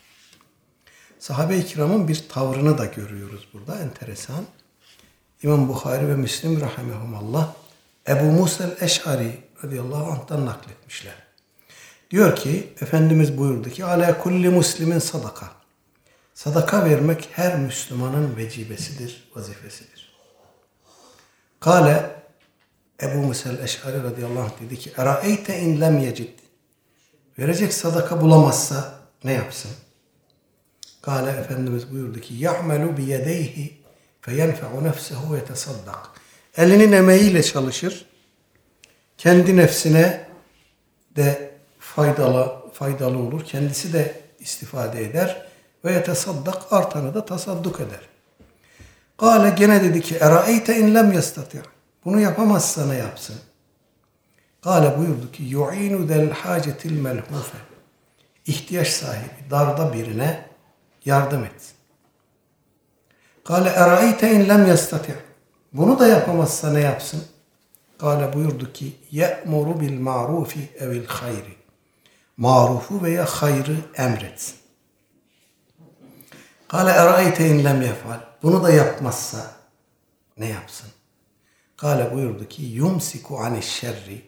Sahabe-i 1.20 1.66
kiramın 1.66 2.08
bir 2.08 2.30
tavrını 2.30 2.78
da 2.78 2.86
görüyoruz 2.86 3.48
burada. 3.54 3.80
Enteresan. 3.80 4.46
İmam 5.44 5.70
Bukhari 5.70 6.08
ve 6.08 6.16
Müslim 6.16 6.62
rahimehumallah 6.62 7.54
Ebu 8.08 8.24
Musa 8.24 8.64
el-Eş'ari 8.64 9.44
radıyallahu 9.64 10.12
anh'tan 10.12 10.46
nakletmişler. 10.46 11.14
Diyor 12.13 12.37
ki 12.37 12.73
Efendimiz 12.81 13.39
buyurdu 13.39 13.71
ki 13.71 13.85
ala 13.85 14.19
kulli 14.19 14.49
muslimin 14.49 14.99
sadaka. 14.99 15.51
Sadaka 16.35 16.85
vermek 16.85 17.29
her 17.33 17.59
Müslümanın 17.59 18.37
vecibesidir, 18.37 19.31
vazifesidir. 19.35 20.13
Kale 21.61 22.11
Ebu 23.03 23.19
Musel 23.19 23.59
Eş'ari 23.59 24.03
radıyallahu 24.03 24.41
anh 24.43 24.61
dedi 24.61 24.79
ki 24.79 24.93
Eraeyte 24.97 25.59
in 25.59 25.81
lem 25.81 25.99
yecid. 25.99 26.39
Verecek 27.39 27.75
sadaka 27.75 28.21
bulamazsa 28.21 28.95
ne 29.25 29.33
yapsın? 29.33 29.71
Kale 31.03 31.31
Efendimiz 31.31 31.93
buyurdu 31.93 32.21
ki 32.21 32.35
Ya'melu 32.35 32.97
bi 32.97 33.03
yedeyhi 33.03 33.83
feyenfe'u 34.21 34.85
nefsehu 34.85 35.35
ve 35.35 35.45
tesaddak. 35.45 36.11
Elinin 36.57 36.93
emeğiyle 36.93 37.43
çalışır. 37.43 38.07
Kendi 39.19 39.57
nefsine 39.57 40.27
de 41.17 41.52
faydalı 41.97 42.53
faydalı 42.73 43.19
olur. 43.19 43.45
Kendisi 43.45 43.93
de 43.93 44.21
istifade 44.39 45.05
eder 45.05 45.47
ve 45.85 45.93
yetesaddak 45.93 46.73
artanı 46.73 47.15
da 47.15 47.25
tasadduk 47.25 47.81
eder. 47.81 48.01
Kale 49.19 49.51
gene 49.51 49.83
dedi 49.83 50.01
ki 50.01 50.17
eraeyte 50.17 50.79
in 50.79 50.95
lem 50.95 51.13
yastati. 51.13 51.63
Bunu 52.05 52.21
yapamazsa 52.21 52.87
ne 52.87 52.97
yapsın? 52.97 53.37
Kale 54.63 54.99
buyurdu 54.99 55.33
ki 55.33 55.43
yu'inu 55.43 56.09
del 56.09 56.31
hacetil 56.31 57.01
melhufe. 57.01 57.59
İhtiyaç 58.47 58.89
sahibi 58.89 59.51
darda 59.51 59.93
birine 59.93 60.47
yardım 61.05 61.45
et. 61.45 61.75
Kale 63.45 63.69
eraeyte 63.69 64.33
in 64.33 64.49
lem 64.49 64.67
yastati. 64.67 65.15
Bunu 65.73 65.99
da 65.99 66.07
yapamazsa 66.07 66.73
ne 66.73 66.81
yapsın? 66.81 67.25
Kale 67.99 68.33
buyurdu 68.33 68.73
ki 68.73 68.97
ye'muru 69.11 69.81
bil 69.81 70.01
ma'rufi 70.01 70.69
evil 70.81 71.07
hayri. 71.07 71.62
Marufu 72.37 73.03
veya 73.03 73.25
hayrı 73.27 73.77
emretsin. 73.95 74.57
Kale 76.69 76.91
eraeyte 76.91 77.49
in 77.49 77.65
lem 77.65 77.83
yefal. 77.83 78.21
Bunu 78.43 78.65
da 78.65 78.71
yapmazsa 78.71 79.53
ne 80.39 80.49
yapsın? 80.49 80.89
Kale 81.77 82.15
buyurdu 82.15 82.49
ki 82.49 82.63
yumsiku 82.63 83.39
ani 83.39 83.63
şerri. 83.63 84.23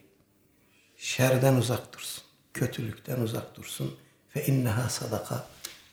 Şerden 0.97 1.55
uzak 1.55 1.93
dursun. 1.93 2.25
Kötülükten 2.55 3.21
uzak 3.21 3.57
dursun. 3.57 3.97
Fe 4.29 4.47
inneha 4.47 4.89
sadaka. 4.89 5.47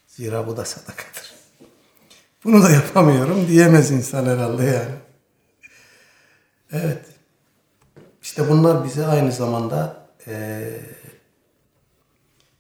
Zira 0.07 0.47
bu 0.47 0.57
da 0.57 0.65
sadakadır. 0.65 1.33
Bunu 2.43 2.63
da 2.63 2.69
yapamıyorum 2.69 3.47
diyemez 3.47 3.91
insan 3.91 4.25
herhalde 4.25 4.63
yani. 4.63 4.95
Evet. 6.71 7.05
İşte 8.21 8.49
bunlar 8.49 8.85
bize 8.85 9.05
aynı 9.05 9.31
zamanda 9.31 10.07
eee 10.27 10.79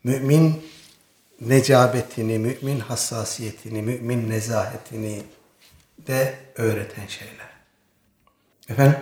mümin 0.03 0.61
necabetini, 1.41 2.39
mümin 2.39 2.79
hassasiyetini, 2.79 3.81
mümin 3.81 4.29
nezahetini 4.29 5.23
de 6.07 6.35
öğreten 6.55 7.07
şeyler. 7.07 7.51
Efendim? 8.69 8.99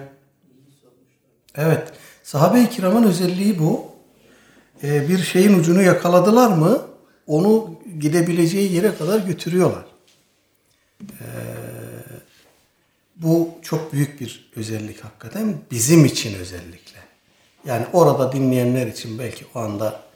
Evet. 1.55 1.93
Sahabe-i 2.23 2.69
kiramın 2.69 3.03
özelliği 3.03 3.59
bu. 3.59 3.89
Ee, 4.83 5.09
bir 5.09 5.17
şeyin 5.17 5.59
ucunu 5.59 5.81
yakaladılar 5.81 6.51
mı 6.51 6.87
onu 7.27 7.79
gidebileceği 7.99 8.73
yere 8.73 8.95
kadar 8.95 9.19
götürüyorlar. 9.19 9.85
Ee, 11.01 11.25
bu 13.15 13.49
çok 13.61 13.93
büyük 13.93 14.21
bir 14.21 14.51
özellik 14.55 15.03
hakikaten. 15.03 15.57
Bizim 15.71 16.05
için 16.05 16.39
özellikle. 16.39 16.99
Yani 17.65 17.85
orada 17.93 18.31
dinleyenler 18.31 18.87
için 18.87 19.19
belki 19.19 19.45
o 19.55 19.59
anda 19.59 20.08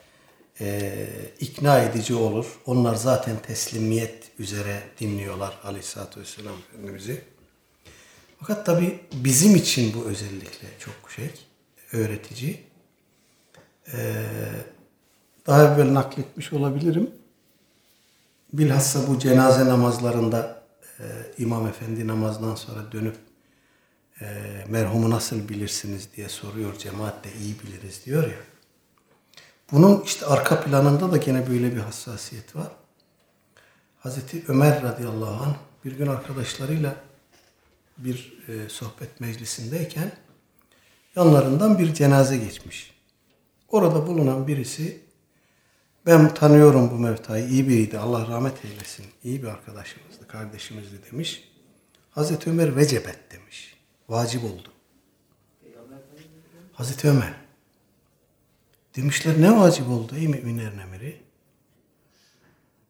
e, 0.60 1.06
ikna 1.40 1.78
edici 1.78 2.14
olur. 2.14 2.46
Onlar 2.66 2.94
zaten 2.94 3.36
teslimiyet 3.42 4.30
üzere 4.38 4.82
dinliyorlar 5.00 5.58
Aleyhisselatü 5.64 6.20
Vesselam 6.20 6.54
Efendimiz'i. 6.68 7.24
Fakat 8.40 8.66
tabi 8.66 9.00
bizim 9.12 9.56
için 9.56 9.94
bu 9.94 10.04
özellikle 10.04 10.68
çok 10.78 11.10
şey, 11.10 11.30
öğretici. 11.92 12.60
Ee, 13.92 14.24
daha 15.46 15.74
evvel 15.74 15.94
nakletmiş 15.94 16.52
olabilirim. 16.52 17.10
Bilhassa 18.52 19.08
bu 19.08 19.18
cenaze 19.18 19.64
namazlarında 19.64 20.62
e, 21.00 21.04
İmam 21.38 21.66
Efendi 21.66 22.06
namazdan 22.06 22.54
sonra 22.54 22.92
dönüp 22.92 23.16
e, 24.20 24.26
merhumu 24.68 25.10
nasıl 25.10 25.48
bilirsiniz 25.48 26.08
diye 26.16 26.28
soruyor. 26.28 26.78
Cemaat 26.78 27.24
de 27.24 27.28
iyi 27.42 27.54
biliriz 27.60 28.06
diyor 28.06 28.22
ya. 28.22 28.53
Bunun 29.74 30.02
işte 30.02 30.26
arka 30.26 30.60
planında 30.60 31.12
da 31.12 31.16
gene 31.16 31.50
böyle 31.50 31.76
bir 31.76 31.80
hassasiyet 31.80 32.56
var. 32.56 32.72
Hazreti 33.98 34.44
Ömer 34.48 34.82
radıyallahu 34.82 35.44
anh 35.44 35.54
bir 35.84 35.92
gün 35.92 36.06
arkadaşlarıyla 36.06 36.96
bir 37.98 38.38
e, 38.48 38.68
sohbet 38.68 39.20
meclisindeyken 39.20 40.12
yanlarından 41.16 41.78
bir 41.78 41.94
cenaze 41.94 42.36
geçmiş. 42.36 42.94
Orada 43.68 44.06
bulunan 44.06 44.46
birisi 44.46 45.00
ben 46.06 46.34
tanıyorum 46.34 46.90
bu 46.90 46.94
mevtayı 46.94 47.48
iyi 47.48 47.68
biriydi 47.68 47.98
Allah 47.98 48.28
rahmet 48.28 48.64
eylesin 48.64 49.06
iyi 49.24 49.42
bir 49.42 49.48
arkadaşımızdı 49.48 50.28
kardeşimizdi 50.28 51.12
demiş. 51.12 51.48
Hazreti 52.10 52.50
Ömer 52.50 52.76
vecebet 52.76 53.32
demiş. 53.32 53.76
Vacip 54.08 54.44
oldu. 54.44 54.68
Hazreti 56.72 57.08
Ömer 57.08 57.43
Demişler 58.96 59.40
ne 59.40 59.56
vacip 59.56 59.88
oldu 59.88 60.16
ey 60.16 60.28
müminlerin 60.28 60.78
emiri? 60.78 61.24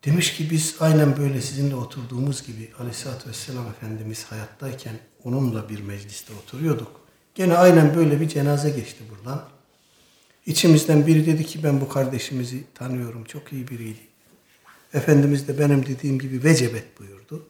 Demiş 0.04 0.36
ki 0.36 0.50
biz 0.50 0.76
aynen 0.80 1.16
böyle 1.16 1.40
sizinle 1.40 1.74
oturduğumuz 1.74 2.46
gibi 2.46 2.70
Aleyhisselatü 2.78 3.28
Vesselam 3.28 3.66
Efendimiz 3.68 4.24
hayattayken 4.24 4.94
onunla 5.24 5.68
bir 5.68 5.80
mecliste 5.80 6.32
oturuyorduk. 6.34 7.00
Gene 7.34 7.56
aynen 7.56 7.96
böyle 7.96 8.20
bir 8.20 8.28
cenaze 8.28 8.70
geçti 8.70 9.04
buradan. 9.10 9.44
İçimizden 10.46 11.06
biri 11.06 11.26
dedi 11.26 11.46
ki 11.46 11.62
ben 11.62 11.80
bu 11.80 11.88
kardeşimizi 11.88 12.64
tanıyorum 12.74 13.24
çok 13.24 13.52
iyi 13.52 13.68
biriydi. 13.68 14.00
Efendimiz 14.94 15.48
de 15.48 15.58
benim 15.58 15.86
dediğim 15.86 16.18
gibi 16.18 16.44
vecebet 16.44 17.00
buyurdu. 17.00 17.48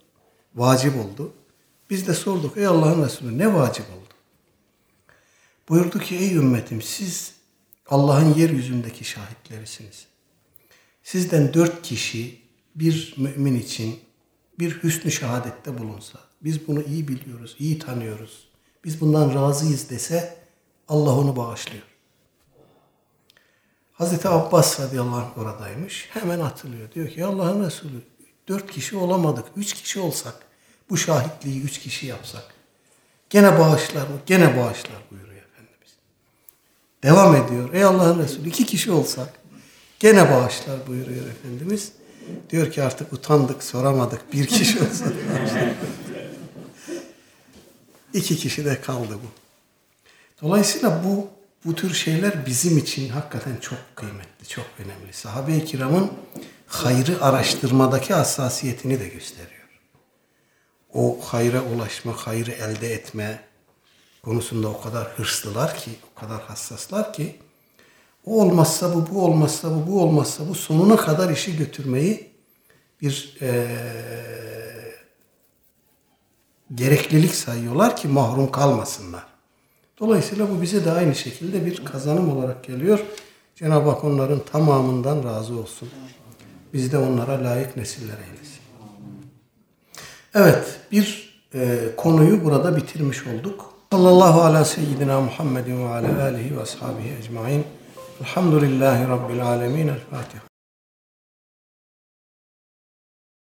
Vacip 0.54 0.96
oldu. 0.96 1.32
Biz 1.90 2.08
de 2.08 2.14
sorduk 2.14 2.56
ey 2.56 2.66
Allah'ın 2.66 3.04
Resulü 3.04 3.38
ne 3.38 3.54
vacip 3.54 3.86
oldu? 3.90 4.14
Buyurdu 5.68 5.98
ki 5.98 6.16
ey 6.16 6.34
ümmetim 6.34 6.82
siz 6.82 7.33
Allah'ın 7.86 8.34
yeryüzündeki 8.34 9.04
şahitlerisiniz. 9.04 10.06
Sizden 11.02 11.54
dört 11.54 11.82
kişi 11.82 12.42
bir 12.74 13.14
mümin 13.16 13.54
için 13.54 14.00
bir 14.58 14.82
hüsnü 14.82 15.10
şehadette 15.10 15.78
bulunsa, 15.78 16.18
biz 16.40 16.68
bunu 16.68 16.82
iyi 16.82 17.08
biliyoruz, 17.08 17.56
iyi 17.58 17.78
tanıyoruz, 17.78 18.48
biz 18.84 19.00
bundan 19.00 19.34
razıyız 19.34 19.90
dese 19.90 20.36
Allah 20.88 21.18
onu 21.18 21.36
bağışlıyor. 21.36 21.84
Hazreti 23.92 24.28
Abbas 24.28 24.80
radıyallahu 24.80 25.16
anh 25.16 25.38
oradaymış. 25.38 26.08
Hemen 26.12 26.40
hatırlıyor. 26.40 26.92
Diyor 26.92 27.08
ki 27.08 27.24
Allah'ın 27.24 27.66
Resulü 27.66 28.02
dört 28.48 28.70
kişi 28.70 28.96
olamadık. 28.96 29.44
Üç 29.56 29.72
kişi 29.72 30.00
olsak 30.00 30.34
bu 30.90 30.96
şahitliği 30.96 31.62
üç 31.62 31.78
kişi 31.78 32.06
yapsak 32.06 32.54
gene 33.30 33.58
bağışlar 33.58 34.02
mı? 34.02 34.20
Gene 34.26 34.56
bağışlar 34.56 34.96
buyuruyor. 35.10 35.33
Devam 37.04 37.36
ediyor. 37.36 37.74
Ey 37.74 37.84
Allah'ın 37.84 38.22
Resulü 38.22 38.48
iki 38.48 38.66
kişi 38.66 38.90
olsak 38.90 39.28
gene 40.00 40.30
bağışlar 40.30 40.86
buyuruyor 40.86 41.26
Efendimiz. 41.26 41.92
Diyor 42.50 42.72
ki 42.72 42.82
artık 42.82 43.12
utandık 43.12 43.62
soramadık. 43.62 44.32
Bir 44.32 44.46
kişi 44.46 44.78
olsa 44.78 45.04
İki 48.12 48.36
kişi 48.36 48.64
de 48.64 48.80
kaldı 48.80 49.14
bu. 49.14 49.28
Dolayısıyla 50.42 51.04
bu 51.04 51.28
bu 51.64 51.74
tür 51.74 51.94
şeyler 51.94 52.46
bizim 52.46 52.78
için 52.78 53.08
hakikaten 53.08 53.56
çok 53.56 53.78
kıymetli, 53.94 54.48
çok 54.48 54.66
önemli. 54.78 55.12
Sahabe-i 55.12 55.64
kiramın 55.64 56.10
hayrı 56.66 57.24
araştırmadaki 57.24 58.14
hassasiyetini 58.14 59.00
de 59.00 59.08
gösteriyor. 59.08 59.68
O 60.94 61.18
hayra 61.22 61.62
ulaşma, 61.62 62.12
hayrı 62.12 62.50
elde 62.50 62.92
etme 62.92 63.40
konusunda 64.24 64.68
o 64.68 64.80
kadar 64.80 65.04
hırslılar 65.04 65.76
ki, 65.76 65.90
o 66.16 66.20
kadar 66.20 66.40
hassaslar 66.40 67.12
ki 67.12 67.36
o 68.26 68.42
olmazsa 68.42 68.94
bu, 68.94 69.14
bu 69.14 69.24
olmazsa 69.24 69.70
bu, 69.70 69.90
bu 69.90 70.02
olmazsa 70.02 70.48
bu 70.48 70.54
sonuna 70.54 70.96
kadar 70.96 71.30
işi 71.30 71.56
götürmeyi 71.56 72.30
bir 73.02 73.36
ee, 73.42 73.66
gereklilik 76.74 77.34
sayıyorlar 77.34 77.96
ki 77.96 78.08
mahrum 78.08 78.50
kalmasınlar. 78.50 79.26
Dolayısıyla 80.00 80.50
bu 80.50 80.62
bize 80.62 80.84
de 80.84 80.90
aynı 80.90 81.14
şekilde 81.14 81.66
bir 81.66 81.84
kazanım 81.84 82.36
olarak 82.36 82.64
geliyor. 82.64 83.00
Cenab-ı 83.54 83.90
Hak 83.90 84.04
onların 84.04 84.44
tamamından 84.44 85.24
razı 85.24 85.58
olsun. 85.58 85.88
Biz 86.72 86.92
de 86.92 86.98
onlara 86.98 87.44
layık 87.44 87.76
nesiller 87.76 88.18
eylesin. 88.18 88.60
Evet, 90.34 90.80
bir 90.92 91.34
e, 91.54 91.78
konuyu 91.96 92.44
burada 92.44 92.76
bitirmiş 92.76 93.26
olduk. 93.26 93.73
Sallallahu 93.94 94.40
ala 94.40 94.64
seyyidina 94.64 95.20
Muhammedin 95.20 95.84
ve 95.84 95.88
ala 95.88 96.22
alihi 96.22 96.56
ve 96.56 96.62
ashabihi 96.62 97.18
ecmain. 97.18 97.64
Elhamdülillahi 98.20 99.08
Rabbil 99.08 99.46
alemin. 99.46 99.88
El 99.88 100.00
Fatiha. 100.10 100.53